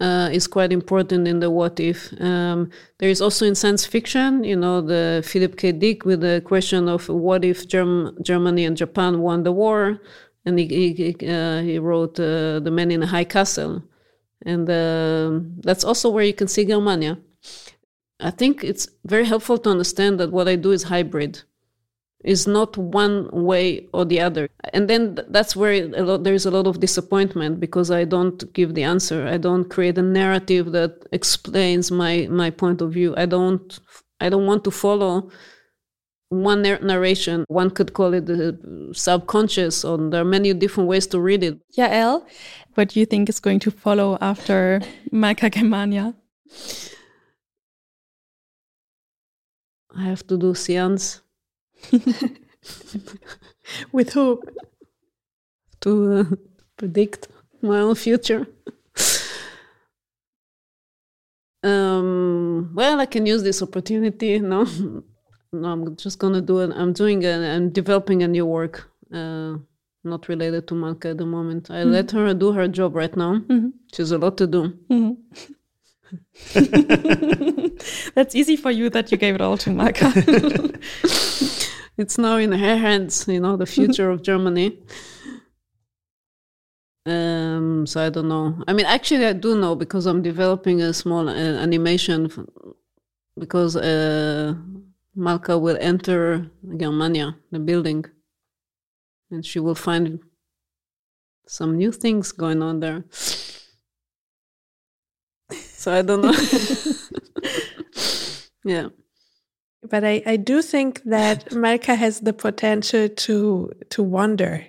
uh, 0.00 0.28
is 0.32 0.46
quite 0.46 0.72
important 0.72 1.26
in 1.26 1.40
the 1.40 1.50
what 1.50 1.80
if. 1.80 2.12
Um, 2.20 2.70
there 2.98 3.08
is 3.08 3.20
also 3.20 3.46
in 3.46 3.54
science 3.54 3.86
fiction, 3.86 4.44
you 4.44 4.56
know, 4.56 4.80
the 4.80 5.22
Philip 5.26 5.56
K. 5.56 5.72
Dick 5.72 6.04
with 6.04 6.20
the 6.20 6.42
question 6.44 6.88
of 6.88 7.08
what 7.08 7.44
if 7.44 7.66
Germ- 7.68 8.16
Germany 8.22 8.64
and 8.64 8.76
Japan 8.76 9.20
won 9.20 9.42
the 9.42 9.52
war, 9.52 10.00
and 10.44 10.58
he 10.58 10.92
he, 10.92 11.28
uh, 11.28 11.62
he 11.62 11.78
wrote 11.78 12.20
uh, 12.20 12.60
the 12.60 12.70
Man 12.70 12.90
in 12.90 13.02
a 13.02 13.06
High 13.06 13.24
Castle, 13.24 13.82
and 14.44 14.68
um, 14.70 15.54
that's 15.60 15.84
also 15.84 16.10
where 16.10 16.24
you 16.24 16.34
can 16.34 16.48
see 16.48 16.64
Germania. 16.64 17.18
I 18.20 18.30
think 18.30 18.64
it's 18.64 18.88
very 19.04 19.26
helpful 19.26 19.58
to 19.58 19.70
understand 19.70 20.18
that 20.20 20.32
what 20.32 20.48
I 20.48 20.56
do 20.56 20.72
is 20.72 20.84
hybrid 20.84 21.42
is 22.26 22.46
not 22.46 22.76
one 22.76 23.28
way 23.30 23.86
or 23.94 24.04
the 24.04 24.20
other. 24.20 24.48
And 24.74 24.90
then 24.90 25.18
that's 25.28 25.54
where 25.54 25.88
lot, 25.88 26.24
there's 26.24 26.44
a 26.44 26.50
lot 26.50 26.66
of 26.66 26.80
disappointment 26.80 27.60
because 27.60 27.90
i 27.90 28.04
don't 28.04 28.52
give 28.52 28.74
the 28.74 28.82
answer. 28.82 29.26
I 29.26 29.38
don't 29.38 29.70
create 29.70 29.96
a 29.96 30.02
narrative 30.02 30.72
that 30.72 31.06
explains 31.12 31.90
my 31.90 32.26
my 32.28 32.50
point 32.50 32.82
of 32.82 32.92
view. 32.92 33.14
I 33.16 33.26
don't 33.26 33.78
i 34.20 34.28
don't 34.28 34.46
want 34.46 34.64
to 34.64 34.70
follow 34.70 35.30
one 36.28 36.62
narration. 36.62 37.44
One 37.46 37.70
could 37.70 37.92
call 37.92 38.12
it 38.12 38.26
the 38.26 38.58
subconscious 38.92 39.84
or 39.84 39.96
there 40.10 40.20
are 40.22 40.32
many 40.36 40.52
different 40.52 40.88
ways 40.88 41.06
to 41.08 41.20
read 41.20 41.44
it. 41.44 41.56
Yael 41.78 42.26
what 42.74 42.88
do 42.88 43.00
you 43.00 43.06
think 43.06 43.28
is 43.28 43.40
going 43.40 43.60
to 43.60 43.70
follow 43.70 44.18
after 44.20 44.82
Malka 45.12 45.48
Germania 45.48 46.14
I 49.98 50.02
have 50.02 50.26
to 50.26 50.36
do 50.36 50.54
seance. 50.54 51.22
With 53.92 54.12
who? 54.12 54.42
To 55.80 56.12
uh, 56.12 56.24
predict 56.76 57.28
my 57.62 57.80
own 57.80 57.94
future. 57.94 58.46
um, 61.62 62.70
well, 62.74 63.00
I 63.00 63.06
can 63.06 63.26
use 63.26 63.42
this 63.42 63.62
opportunity. 63.62 64.38
No, 64.40 64.66
no, 65.52 65.68
I'm 65.68 65.96
just 65.96 66.18
gonna 66.18 66.40
do 66.40 66.60
it. 66.60 66.70
I'm 66.74 66.92
doing 66.92 67.22
it. 67.22 67.36
I'm 67.36 67.70
developing 67.70 68.22
a 68.22 68.28
new 68.28 68.44
work. 68.44 68.90
Uh, 69.12 69.56
not 70.04 70.28
related 70.28 70.68
to 70.68 70.74
Malka 70.74 71.10
at 71.10 71.18
the 71.18 71.26
moment. 71.26 71.70
I 71.70 71.76
mm-hmm. 71.76 71.90
let 71.90 72.10
her 72.12 72.34
do 72.34 72.52
her 72.52 72.68
job 72.68 72.94
right 72.94 73.16
now. 73.16 73.38
Mm-hmm. 73.38 73.68
She's 73.94 74.12
a 74.12 74.18
lot 74.18 74.36
to 74.38 74.46
do. 74.46 74.78
Mm-hmm. 74.90 75.52
That's 78.14 78.34
easy 78.34 78.56
for 78.56 78.70
you 78.70 78.90
that 78.90 79.10
you 79.10 79.18
gave 79.18 79.34
it 79.34 79.40
all 79.40 79.56
to 79.58 79.70
Malka. 79.70 80.12
It's 81.96 82.18
now 82.18 82.36
in 82.36 82.52
her 82.52 82.76
hands, 82.76 83.26
you 83.28 83.40
know, 83.40 83.56
the 83.56 83.66
future 83.76 84.10
of 84.10 84.22
Germany. 84.22 84.78
Um, 87.06 87.86
so 87.86 88.04
I 88.04 88.10
don't 88.10 88.28
know. 88.28 88.62
I 88.66 88.72
mean, 88.72 88.86
actually, 88.86 89.26
I 89.26 89.32
do 89.32 89.58
know 89.58 89.76
because 89.76 90.06
I'm 90.06 90.22
developing 90.22 90.82
a 90.82 90.92
small 90.92 91.28
uh, 91.28 91.32
animation 91.32 92.30
because 93.38 93.76
uh, 93.76 94.54
Malka 95.14 95.56
will 95.56 95.78
enter 95.80 96.50
Germania, 96.76 97.36
the 97.52 97.60
building, 97.60 98.04
and 99.30 99.46
she 99.46 99.60
will 99.60 99.76
find 99.76 100.18
some 101.46 101.76
new 101.76 101.92
things 101.92 102.32
going 102.32 102.60
on 102.60 102.80
there. 102.80 103.04
So 105.50 105.92
I 105.92 106.02
don't 106.02 106.22
know. 106.22 106.32
yeah. 108.64 108.88
But 109.88 110.04
I, 110.04 110.22
I 110.26 110.36
do 110.36 110.62
think 110.62 111.02
that 111.04 111.52
Malka 111.64 111.94
has 111.94 112.20
the 112.20 112.32
potential 112.32 113.08
to 113.08 113.72
to 113.90 114.02
wander. 114.02 114.66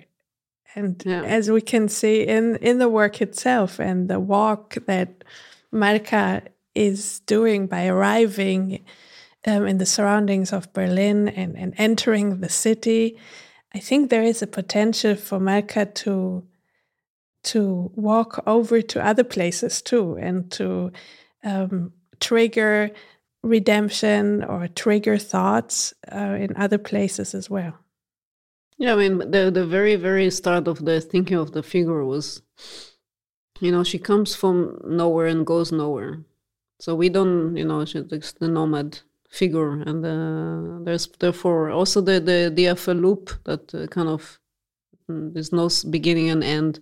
And 0.74 1.02
yeah. 1.04 1.22
as 1.22 1.50
we 1.50 1.60
can 1.60 1.88
see 1.88 2.22
in, 2.22 2.56
in 2.56 2.78
the 2.78 2.88
work 2.88 3.20
itself 3.20 3.80
and 3.80 4.08
the 4.08 4.20
walk 4.20 4.76
that 4.86 5.24
Malka 5.72 6.42
is 6.74 7.20
doing 7.20 7.66
by 7.66 7.88
arriving 7.88 8.84
um, 9.46 9.66
in 9.66 9.78
the 9.78 9.86
surroundings 9.86 10.52
of 10.52 10.72
Berlin 10.72 11.28
and, 11.28 11.56
and 11.56 11.74
entering 11.78 12.40
the 12.40 12.48
city, 12.48 13.18
I 13.74 13.80
think 13.80 14.10
there 14.10 14.22
is 14.22 14.42
a 14.42 14.46
potential 14.46 15.16
for 15.16 15.40
Malka 15.40 15.86
to 15.86 16.46
to 17.44 17.90
walk 17.94 18.42
over 18.46 18.82
to 18.82 19.04
other 19.04 19.24
places 19.24 19.80
too 19.80 20.16
and 20.20 20.50
to 20.50 20.92
um, 21.44 21.92
trigger 22.20 22.90
redemption 23.42 24.44
or 24.44 24.68
trigger 24.68 25.18
thoughts 25.18 25.94
uh, 26.12 26.36
in 26.38 26.56
other 26.56 26.78
places 26.78 27.34
as 27.34 27.48
well. 27.48 27.74
Yeah, 28.78 28.94
I 28.94 28.96
mean, 28.96 29.18
the 29.18 29.50
the 29.50 29.66
very 29.66 29.96
very 29.96 30.30
start 30.30 30.68
of 30.68 30.84
the 30.84 31.00
thinking 31.00 31.36
of 31.36 31.52
the 31.52 31.62
figure 31.62 32.04
was, 32.04 32.42
you 33.60 33.72
know, 33.72 33.82
she 33.82 33.98
comes 33.98 34.36
from 34.36 34.80
nowhere 34.84 35.26
and 35.26 35.44
goes 35.44 35.72
nowhere. 35.72 36.24
So 36.80 36.94
we 36.94 37.08
don't, 37.08 37.56
you 37.56 37.64
know, 37.64 37.84
she's 37.84 38.04
the 38.38 38.48
nomad 38.48 39.00
figure, 39.30 39.82
and 39.82 40.04
uh, 40.04 40.84
there's 40.84 41.08
therefore 41.18 41.70
also 41.70 42.00
the 42.00 42.20
the 42.20 42.46
idea 42.46 42.72
of 42.72 42.88
a 42.88 42.94
loop 42.94 43.30
that 43.44 43.74
uh, 43.74 43.88
kind 43.88 44.08
of 44.08 44.38
mm, 45.10 45.34
there's 45.34 45.52
no 45.52 45.68
beginning 45.90 46.30
and 46.30 46.44
end. 46.44 46.80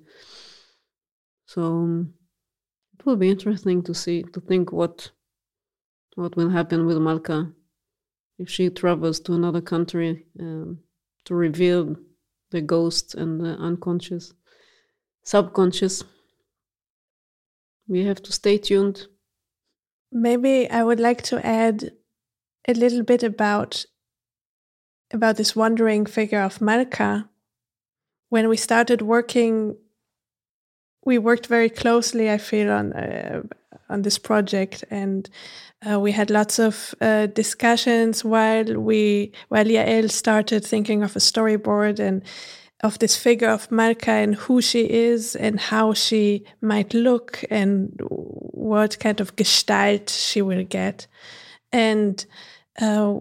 So 1.46 1.62
um, 1.62 2.14
it 2.98 3.06
will 3.06 3.16
be 3.16 3.30
interesting 3.30 3.82
to 3.84 3.94
see 3.94 4.22
to 4.34 4.40
think 4.40 4.70
what 4.70 5.12
what 6.16 6.37
will 6.37 6.48
happen 6.48 6.87
with 6.87 6.98
Malka 6.98 7.52
if 8.38 8.50
she 8.50 8.68
travels 8.68 9.20
to 9.20 9.33
another 9.33 9.61
country 9.61 10.26
um, 10.40 10.79
to 11.24 11.35
reveal 11.35 11.96
the 12.50 12.61
ghost 12.61 13.14
and 13.14 13.40
the 13.40 13.57
unconscious, 13.59 14.33
subconscious. 15.22 16.05
We 17.88 18.05
have 18.05 18.22
to 18.24 18.33
stay 18.33 18.59
tuned. 18.59 19.07
Maybe 20.11 20.68
I 20.68 20.83
would 20.83 21.00
like 21.00 21.22
to 21.24 21.44
add 21.46 21.92
a 22.66 22.74
little 22.74 23.02
bit 23.02 23.22
about 23.22 23.85
about 25.12 25.37
this 25.37 25.55
wandering 25.55 26.05
figure 26.05 26.40
of 26.40 26.61
Malka. 26.61 27.29
When 28.29 28.48
we 28.48 28.57
started 28.57 29.02
working 29.02 29.76
we 31.07 31.18
worked 31.18 31.46
very 31.46 31.70
closely, 31.70 32.29
I 32.29 32.37
feel, 32.37 32.68
on 32.70 32.92
uh, 32.92 33.42
on 33.88 34.03
this 34.03 34.18
project, 34.18 34.85
and 34.90 35.29
uh, 35.88 36.01
we 36.01 36.12
had 36.12 36.31
lots 36.31 36.59
of 36.59 36.94
uh, 37.01 37.27
discussions 37.27 38.25
while 38.25 38.64
we 38.64 39.33
while 39.49 39.64
Yael 39.64 40.11
started 40.11 40.64
thinking 40.64 41.03
of 41.03 41.16
a 41.16 41.20
storyboard 41.20 41.99
and 41.99 42.22
of 42.83 42.99
this 42.99 43.16
figure 43.16 43.49
of 43.49 43.70
Malka 43.70 44.11
and 44.11 44.35
who 44.35 44.61
she 44.61 44.90
is 44.90 45.37
and 45.37 45.59
how 45.61 45.94
she 45.94 46.44
might 46.61 46.92
look 46.94 47.42
and 47.51 47.99
what 48.01 48.99
kind 48.99 49.20
of 49.20 49.37
gestalt 49.37 50.11
she 50.11 50.42
will 50.42 50.64
get, 50.64 51.07
and 51.72 52.27
uh, 52.81 53.14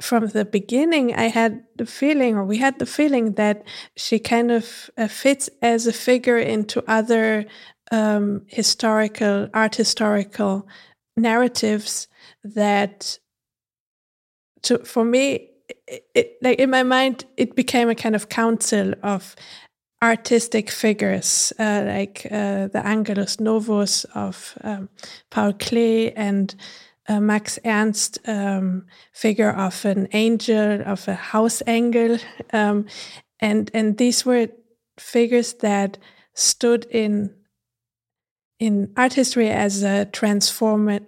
from 0.00 0.26
the 0.28 0.44
beginning, 0.44 1.14
I 1.14 1.28
had 1.28 1.64
the 1.76 1.86
feeling, 1.86 2.36
or 2.36 2.44
we 2.44 2.58
had 2.58 2.78
the 2.78 2.86
feeling, 2.86 3.34
that 3.34 3.62
she 3.96 4.18
kind 4.18 4.50
of 4.50 4.90
uh, 4.98 5.08
fits 5.08 5.48
as 5.62 5.86
a 5.86 5.92
figure 5.92 6.38
into 6.38 6.82
other 6.88 7.46
um, 7.90 8.42
historical, 8.46 9.48
art 9.54 9.76
historical 9.76 10.66
narratives 11.16 12.08
that, 12.42 13.18
to, 14.62 14.78
for 14.78 15.04
me, 15.04 15.50
it, 15.86 16.04
it, 16.14 16.36
like 16.42 16.58
in 16.58 16.70
my 16.70 16.82
mind, 16.82 17.24
it 17.36 17.54
became 17.54 17.88
a 17.88 17.94
kind 17.94 18.14
of 18.14 18.28
council 18.28 18.94
of 19.02 19.36
artistic 20.02 20.70
figures 20.70 21.52
uh, 21.58 21.82
like 21.86 22.26
uh, 22.30 22.68
the 22.68 22.82
Angelus 22.84 23.40
Novus 23.40 24.04
of 24.14 24.56
um, 24.62 24.88
Paul 25.30 25.54
Klee 25.54 26.12
and 26.14 26.54
uh, 27.08 27.20
Max 27.20 27.58
Ernst 27.64 28.18
um, 28.26 28.86
figure 29.12 29.50
of 29.50 29.84
an 29.84 30.08
angel, 30.12 30.82
of 30.82 31.06
a 31.08 31.14
house 31.14 31.62
angel, 31.66 32.18
um, 32.52 32.86
and 33.40 33.70
and 33.74 33.98
these 33.98 34.24
were 34.24 34.48
figures 34.98 35.54
that 35.54 35.98
stood 36.34 36.86
in 36.90 37.34
in 38.64 38.90
art 38.96 39.12
history 39.12 39.50
as 39.50 39.82
a 39.82 40.06
transform 40.06 40.98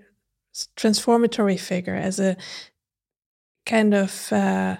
transformatory 0.76 1.56
figure, 1.56 1.94
as 1.94 2.20
a 2.20 2.36
kind 3.64 3.94
of 3.94 4.32
uh, 4.32 4.76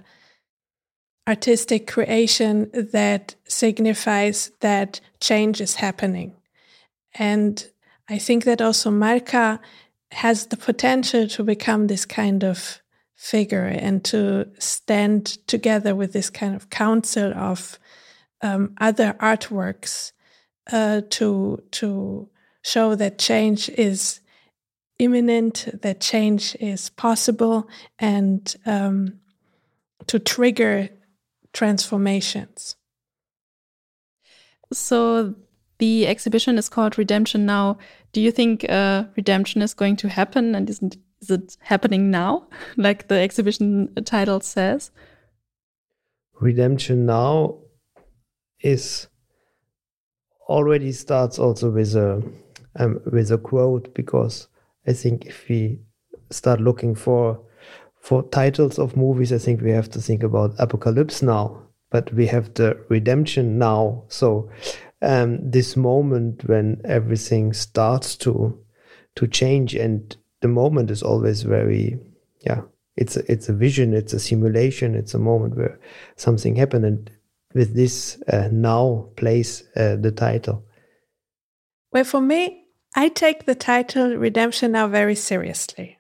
artistic 1.27 1.87
creation 1.87 2.71
that 2.93 3.35
signifies 3.49 4.53
that 4.61 5.01
change 5.21 5.61
is 5.61 5.77
happening, 5.77 6.35
and 7.15 7.71
I 8.09 8.19
think 8.19 8.45
that 8.45 8.61
also 8.61 8.91
Malka 8.91 9.59
has 10.12 10.47
the 10.47 10.57
potential 10.57 11.27
to 11.29 11.43
become 11.43 11.87
this 11.87 12.05
kind 12.05 12.45
of 12.45 12.83
figure 13.15 13.65
and 13.65 14.05
to 14.05 14.47
stand 14.59 15.25
together 15.47 15.95
with 15.95 16.12
this 16.12 16.31
kind 16.31 16.55
of 16.55 16.69
council 16.69 17.33
of 17.35 17.79
um, 18.43 18.75
other 18.79 19.17
artworks 19.19 20.12
uh, 20.71 21.01
to 21.11 21.62
to 21.71 22.29
show 22.66 22.96
that 22.96 23.16
change 23.16 23.68
is 23.70 24.20
imminent, 24.98 25.68
that 25.83 26.00
change 26.00 26.57
is 26.59 26.90
possible, 26.90 27.68
and 27.98 28.57
um, 28.66 29.20
to 30.09 30.18
trigger 30.18 30.88
transformations. 31.52 32.74
So 34.72 35.37
the 35.79 36.09
exhibition 36.09 36.59
is 36.59 36.68
called 36.68 36.98
Redemption 36.98 37.46
Now. 37.46 37.79
Do 38.12 38.20
you 38.20 38.33
think 38.33 38.68
uh, 38.68 39.05
redemption 39.16 39.62
is 39.62 39.72
going 39.72 39.96
to 39.98 40.09
happen, 40.09 40.57
and 40.57 40.68
isn't 40.68 40.96
is 41.20 41.31
it 41.31 41.57
happening 41.61 42.11
now, 42.11 42.48
like 42.76 43.07
the 43.07 43.14
exhibition 43.14 43.94
title 44.05 44.40
says? 44.40 44.90
Redemption 46.41 47.07
Now 47.07 47.59
is 48.61 49.07
already 50.49 50.91
starts 50.91 51.38
also 51.38 51.70
with 51.70 51.95
a 51.95 52.22
um, 52.79 53.01
with 53.12 53.31
a 53.31 53.39
quote 53.39 53.95
because 53.95 54.49
I 54.87 54.93
think 54.93 55.27
if 55.27 55.49
we 55.49 55.81
start 56.31 56.61
looking 56.61 56.95
for 56.95 57.41
for 58.01 58.22
titles 58.22 58.79
of 58.79 58.97
movies, 58.97 59.33
I 59.33 59.39
think 59.39 59.61
we 59.61 59.72
have 59.72 59.91
to 59.91 60.01
think 60.01 60.22
about 60.22 60.55
Apocalypse 60.59 61.22
Now, 61.22 61.62
but 61.91 62.12
we 62.14 62.27
have 62.27 62.55
the 62.55 62.79
Redemption 62.89 63.59
Now. 63.59 64.05
So 64.07 64.49
um, 65.03 65.51
this 65.51 65.77
moment 65.77 66.49
when 66.49 66.81
everything 66.85 67.53
starts 67.53 68.16
to 68.16 68.59
to 69.16 69.27
change 69.27 69.74
and 69.74 70.16
the 70.41 70.49
moment 70.49 70.91
is 70.91 71.03
always 71.03 71.43
very 71.43 71.99
yeah 72.41 72.61
it's 72.97 73.16
a, 73.16 73.33
it's 73.33 73.49
a 73.49 73.53
vision 73.53 73.95
it's 73.95 74.12
a 74.12 74.20
simulation 74.20 74.95
it's 74.95 75.14
a 75.14 75.18
moment 75.18 75.57
where 75.57 75.79
something 76.16 76.57
happened 76.57 76.85
and 76.85 77.11
with 77.55 77.74
this 77.74 78.22
uh, 78.29 78.49
now 78.53 79.09
plays 79.16 79.64
uh, 79.77 79.97
the 79.97 80.12
title 80.12 80.64
well 81.93 82.05
for 82.05 82.20
me 82.20 82.66
i 82.97 83.09
take 83.09 83.44
the 83.44 83.55
title 83.55 84.16
redemption 84.16 84.72
now 84.72 84.88
very 84.88 85.14
seriously. 85.14 85.97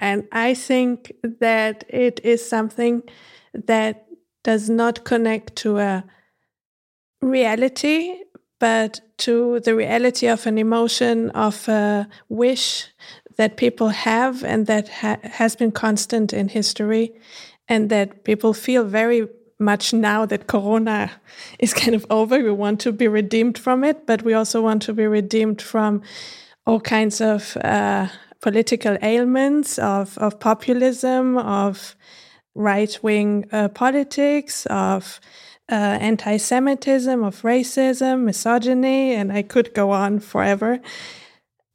And 0.00 0.26
I 0.32 0.54
think 0.54 1.12
that 1.22 1.84
it 1.88 2.20
is 2.24 2.46
something 2.48 3.02
that 3.52 4.06
does 4.42 4.70
not 4.70 5.04
connect 5.04 5.56
to 5.56 5.78
a 5.78 6.04
reality, 7.20 8.16
but 8.58 9.00
to 9.18 9.60
the 9.60 9.74
reality 9.74 10.26
of 10.26 10.46
an 10.46 10.56
emotion, 10.56 11.30
of 11.30 11.68
a 11.68 12.08
wish 12.30 12.86
that 13.36 13.58
people 13.58 13.90
have 13.90 14.42
and 14.42 14.66
that 14.66 14.88
ha 14.88 15.18
has 15.22 15.54
been 15.54 15.72
constant 15.72 16.32
in 16.32 16.48
history, 16.48 17.12
and 17.68 17.90
that 17.90 18.24
people 18.24 18.54
feel 18.54 18.84
very 18.84 19.28
much 19.60 19.92
now 19.92 20.26
that 20.26 20.46
Corona 20.46 21.10
is 21.58 21.74
kind 21.74 21.94
of 21.94 22.06
over. 22.10 22.42
We 22.42 22.50
want 22.50 22.80
to 22.80 22.92
be 22.92 23.08
redeemed 23.08 23.58
from 23.58 23.84
it, 23.84 24.06
but 24.06 24.22
we 24.22 24.34
also 24.34 24.60
want 24.62 24.82
to 24.82 24.92
be 24.92 25.06
redeemed 25.06 25.60
from 25.62 26.02
all 26.66 26.80
kinds 26.80 27.20
of 27.20 27.56
uh, 27.58 28.08
political 28.40 28.96
ailments, 29.02 29.78
of, 29.78 30.16
of 30.18 30.40
populism, 30.40 31.36
of 31.38 31.94
right 32.54 32.98
wing 33.02 33.46
uh, 33.52 33.68
politics, 33.68 34.66
of 34.66 35.20
uh, 35.70 35.74
anti 35.74 36.36
Semitism, 36.36 37.22
of 37.22 37.42
racism, 37.42 38.24
misogyny, 38.24 39.12
and 39.12 39.32
I 39.32 39.42
could 39.42 39.72
go 39.74 39.90
on 39.90 40.18
forever. 40.18 40.80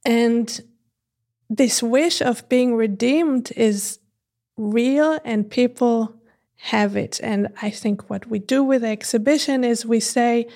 And 0.04 0.62
this 1.50 1.82
wish 1.82 2.22
of 2.22 2.48
being 2.50 2.76
redeemed 2.76 3.52
is 3.56 4.00
real, 4.58 5.20
and 5.24 5.50
people 5.50 6.16
have 6.58 6.95
it. 6.95 7.20
And 7.22 7.49
I 7.62 7.70
think 7.70 8.10
what 8.10 8.28
we 8.28 8.39
do 8.39 8.64
with 8.64 8.82
the 8.82 8.88
exhibition 8.88 9.64
is 9.64 9.86
we 9.86 9.99
say, 9.99 10.47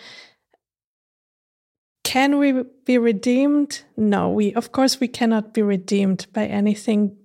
can 2.03 2.39
we 2.39 2.63
be 2.85 2.97
redeemed? 2.97 3.83
No, 3.95 4.29
we 4.29 4.53
of 4.53 4.71
course 4.71 4.99
we 4.99 5.07
cannot 5.07 5.53
be 5.53 5.61
redeemed 5.61 6.25
by 6.33 6.45
anything, 6.45 7.15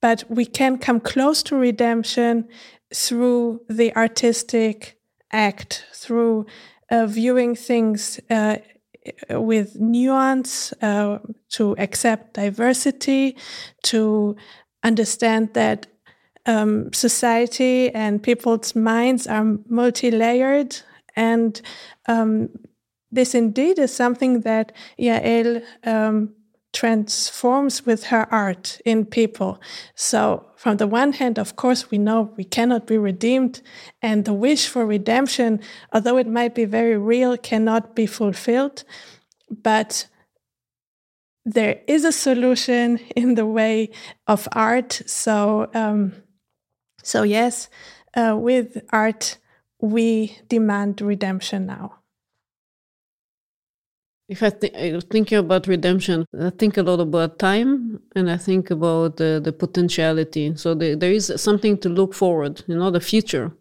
but 0.00 0.24
we 0.28 0.44
can 0.44 0.78
come 0.78 1.00
close 1.00 1.42
to 1.44 1.56
redemption 1.56 2.48
through 2.94 3.62
the 3.68 3.94
artistic 3.96 4.98
act, 5.32 5.84
through 5.92 6.46
uh, 6.90 7.06
viewing 7.06 7.54
things 7.56 8.20
uh, 8.30 8.58
with 9.30 9.76
nuance, 9.80 10.72
uh, 10.82 11.18
to 11.50 11.74
accept 11.78 12.34
diversity, 12.34 13.36
to 13.82 14.36
understand 14.82 15.54
that 15.54 15.86
um, 16.48 16.92
society 16.92 17.94
and 17.94 18.20
people's 18.20 18.74
minds 18.74 19.28
are 19.28 19.58
multi 19.68 20.10
layered 20.10 20.76
and 21.14 21.60
um, 22.08 22.48
this 23.10 23.34
indeed 23.34 23.78
is 23.78 23.94
something 23.94 24.40
that 24.40 24.72
Yael 24.98 25.62
um, 25.84 26.34
transforms 26.72 27.86
with 27.86 28.04
her 28.04 28.32
art 28.32 28.80
in 28.84 29.04
people. 29.04 29.60
So, 29.94 30.46
from 30.56 30.76
the 30.76 30.86
one 30.86 31.12
hand, 31.14 31.38
of 31.38 31.56
course, 31.56 31.90
we 31.90 31.98
know 31.98 32.32
we 32.36 32.44
cannot 32.44 32.86
be 32.86 32.98
redeemed, 32.98 33.62
and 34.02 34.24
the 34.24 34.34
wish 34.34 34.68
for 34.68 34.84
redemption, 34.84 35.60
although 35.92 36.18
it 36.18 36.26
might 36.26 36.54
be 36.54 36.66
very 36.66 36.98
real, 36.98 37.36
cannot 37.36 37.96
be 37.96 38.06
fulfilled. 38.06 38.84
But 39.50 40.06
there 41.44 41.80
is 41.86 42.04
a 42.04 42.12
solution 42.12 42.98
in 43.16 43.34
the 43.34 43.46
way 43.46 43.90
of 44.26 44.46
art. 44.52 45.00
So, 45.06 45.70
um, 45.72 46.12
so 47.08 47.22
yes, 47.22 47.70
uh, 48.14 48.36
with 48.38 48.82
art, 48.90 49.38
we 49.80 50.36
demand 50.48 51.00
redemption 51.00 51.64
now. 51.64 51.94
If 54.28 54.42
I 54.42 54.50
th- 54.50 55.04
thinking 55.04 55.38
about 55.38 55.66
redemption, 55.66 56.26
I 56.38 56.50
think 56.50 56.76
a 56.76 56.82
lot 56.82 57.00
about 57.00 57.38
time, 57.38 58.00
and 58.14 58.30
I 58.30 58.36
think 58.36 58.70
about 58.70 59.16
the, 59.16 59.40
the 59.42 59.54
potentiality. 59.54 60.54
So 60.56 60.74
the, 60.74 60.96
there 60.96 61.10
is 61.10 61.32
something 61.36 61.78
to 61.78 61.88
look 61.88 62.12
forward, 62.12 62.62
you 62.66 62.76
know, 62.76 62.90
the 62.90 63.00
future. 63.00 63.52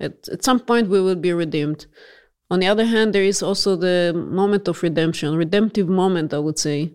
At, 0.00 0.28
at 0.28 0.42
some 0.42 0.58
point, 0.58 0.88
we 0.88 1.00
will 1.00 1.14
be 1.14 1.32
redeemed. 1.32 1.86
On 2.50 2.58
the 2.58 2.66
other 2.66 2.86
hand, 2.86 3.14
there 3.14 3.22
is 3.22 3.40
also 3.40 3.76
the 3.76 4.12
moment 4.14 4.66
of 4.66 4.82
redemption, 4.82 5.36
redemptive 5.36 5.88
moment, 5.88 6.34
I 6.34 6.40
would 6.40 6.58
say. 6.58 6.94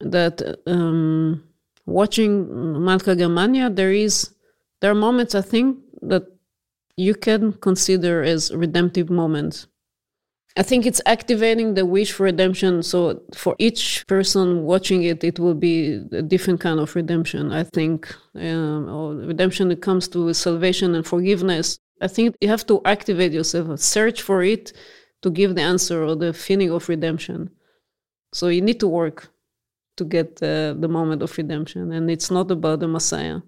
That 0.00 0.42
um, 0.66 1.44
watching 1.86 2.84
Malka 2.84 3.14
Germania, 3.14 3.70
there 3.70 3.92
is 3.92 4.33
there 4.84 4.92
are 4.92 5.06
moments 5.08 5.34
I 5.34 5.40
think 5.40 5.78
that 6.02 6.24
you 6.94 7.14
can 7.14 7.54
consider 7.54 8.22
as 8.22 8.52
redemptive 8.54 9.08
moments 9.08 9.66
I 10.56 10.62
think 10.62 10.86
it's 10.86 11.00
activating 11.04 11.74
the 11.74 11.84
wish 11.84 12.12
for 12.12 12.24
redemption. 12.24 12.82
So 12.84 13.20
for 13.34 13.56
each 13.58 14.04
person 14.06 14.62
watching 14.62 15.02
it, 15.02 15.24
it 15.24 15.40
will 15.40 15.54
be 15.54 16.00
a 16.12 16.22
different 16.22 16.60
kind 16.60 16.78
of 16.78 16.94
redemption. 16.94 17.50
I 17.50 17.64
think 17.64 18.14
um, 18.36 18.88
or 18.88 19.14
redemption 19.14 19.72
it 19.72 19.82
comes 19.82 20.06
to 20.08 20.32
salvation 20.32 20.94
and 20.94 21.04
forgiveness. 21.04 21.80
I 22.00 22.06
think 22.06 22.36
you 22.40 22.48
have 22.48 22.64
to 22.66 22.80
activate 22.84 23.32
yourself, 23.32 23.80
search 23.80 24.22
for 24.22 24.44
it 24.44 24.72
to 25.22 25.30
give 25.30 25.56
the 25.56 25.62
answer 25.62 26.04
or 26.04 26.14
the 26.14 26.32
feeling 26.32 26.70
of 26.70 26.88
redemption. 26.88 27.50
So 28.32 28.46
you 28.46 28.62
need 28.62 28.78
to 28.80 28.86
work 28.86 29.32
to 29.96 30.04
get 30.04 30.40
uh, 30.42 30.74
the 30.74 30.88
moment 30.88 31.22
of 31.22 31.36
redemption, 31.36 31.92
and 31.92 32.10
it's 32.10 32.30
not 32.30 32.50
about 32.50 32.80
the 32.80 32.88
Messiah. 32.88 33.40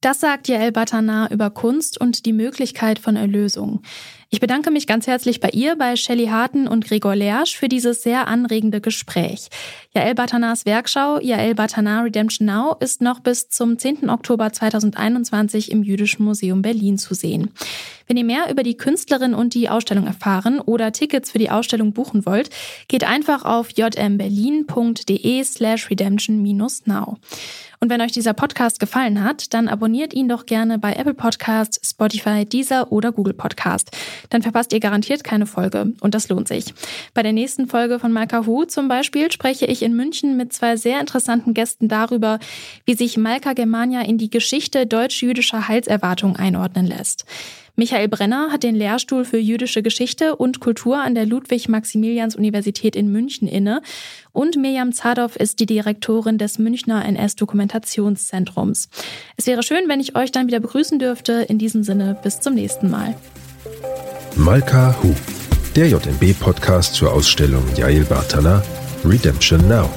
Das 0.00 0.20
sagt 0.20 0.46
Jael 0.46 0.70
Batana 0.70 1.28
über 1.32 1.50
Kunst 1.50 2.00
und 2.00 2.24
die 2.24 2.32
Möglichkeit 2.32 3.00
von 3.00 3.16
Erlösung. 3.16 3.82
Ich 4.30 4.38
bedanke 4.38 4.70
mich 4.70 4.86
ganz 4.86 5.08
herzlich 5.08 5.40
bei 5.40 5.48
ihr, 5.48 5.74
bei 5.74 5.96
Shelley 5.96 6.26
Harten 6.26 6.68
und 6.68 6.84
Gregor 6.84 7.16
Lersch 7.16 7.56
für 7.56 7.68
dieses 7.68 8.04
sehr 8.04 8.28
anregende 8.28 8.80
Gespräch. 8.80 9.48
Jael 9.92 10.14
Batanas 10.14 10.66
Werkschau 10.66 11.18
Jael 11.18 11.56
Batana 11.56 12.02
Redemption 12.02 12.46
Now 12.46 12.76
ist 12.78 13.02
noch 13.02 13.18
bis 13.18 13.48
zum 13.48 13.76
10. 13.76 14.08
Oktober 14.08 14.52
2021 14.52 15.72
im 15.72 15.82
Jüdischen 15.82 16.24
Museum 16.24 16.62
Berlin 16.62 16.96
zu 16.96 17.14
sehen. 17.14 17.50
Wenn 18.08 18.16
ihr 18.16 18.24
mehr 18.24 18.50
über 18.50 18.62
die 18.62 18.76
Künstlerin 18.76 19.34
und 19.34 19.54
die 19.54 19.68
Ausstellung 19.68 20.06
erfahren 20.06 20.60
oder 20.60 20.92
Tickets 20.92 21.30
für 21.30 21.38
die 21.38 21.50
Ausstellung 21.50 21.92
buchen 21.92 22.24
wollt, 22.24 22.48
geht 22.88 23.04
einfach 23.04 23.44
auf 23.44 23.68
jmberlin.de 23.76 25.44
slash 25.44 25.90
redemption-now. 25.90 27.18
Und 27.80 27.90
wenn 27.90 28.00
euch 28.00 28.12
dieser 28.12 28.32
Podcast 28.32 28.80
gefallen 28.80 29.22
hat, 29.22 29.54
dann 29.54 29.68
abonniert 29.68 30.12
ihn 30.12 30.28
doch 30.28 30.46
gerne 30.46 30.78
bei 30.78 30.94
Apple 30.94 31.14
Podcast, 31.14 31.80
Spotify, 31.84 32.44
Deezer 32.44 32.90
oder 32.90 33.12
Google 33.12 33.34
Podcast. 33.34 33.96
Dann 34.30 34.42
verpasst 34.42 34.72
ihr 34.72 34.80
garantiert 34.80 35.22
keine 35.22 35.46
Folge 35.46 35.92
und 36.00 36.14
das 36.14 36.28
lohnt 36.28 36.48
sich. 36.48 36.74
Bei 37.14 37.22
der 37.22 37.32
nächsten 37.32 37.68
Folge 37.68 38.00
von 38.00 38.12
Malka 38.12 38.46
Hu 38.46 38.64
zum 38.64 38.88
Beispiel 38.88 39.30
spreche 39.30 39.66
ich 39.66 39.82
in 39.82 39.94
München 39.94 40.36
mit 40.36 40.52
zwei 40.52 40.76
sehr 40.76 40.98
interessanten 40.98 41.54
Gästen 41.54 41.88
darüber, 41.88 42.40
wie 42.84 42.94
sich 42.94 43.16
Malka 43.16 43.52
Germania 43.52 44.00
in 44.00 44.18
die 44.18 44.30
Geschichte 44.30 44.86
deutsch-jüdischer 44.86 45.68
Heilserwartung 45.68 46.36
einordnen 46.36 46.86
lässt. 46.86 47.26
Michael 47.78 48.08
Brenner 48.08 48.48
hat 48.50 48.64
den 48.64 48.74
Lehrstuhl 48.74 49.24
für 49.24 49.38
jüdische 49.38 49.84
Geschichte 49.84 50.34
und 50.34 50.58
Kultur 50.58 51.00
an 51.00 51.14
der 51.14 51.26
Ludwig-Maximilians-Universität 51.26 52.96
in 52.96 53.12
München 53.12 53.46
inne 53.46 53.82
und 54.32 54.56
Mirjam 54.56 54.92
Zadow 54.92 55.30
ist 55.38 55.60
die 55.60 55.66
Direktorin 55.66 56.38
des 56.38 56.58
Münchner 56.58 57.04
NS-Dokumentationszentrums. 57.04 58.88
Es 59.36 59.46
wäre 59.46 59.62
schön, 59.62 59.84
wenn 59.86 60.00
ich 60.00 60.16
euch 60.16 60.32
dann 60.32 60.48
wieder 60.48 60.58
begrüßen 60.58 60.98
dürfte. 60.98 61.46
In 61.48 61.58
diesem 61.58 61.84
Sinne, 61.84 62.18
bis 62.20 62.40
zum 62.40 62.54
nächsten 62.54 62.90
Mal. 62.90 63.14
Malka 64.34 64.96
Hu, 65.00 65.14
der 65.76 65.86
JMB-Podcast 65.86 66.94
zur 66.94 67.12
Ausstellung 67.12 67.62
Yael 67.76 68.02
Bartana 68.02 68.60
Redemption 69.04 69.68
Now. 69.68 69.88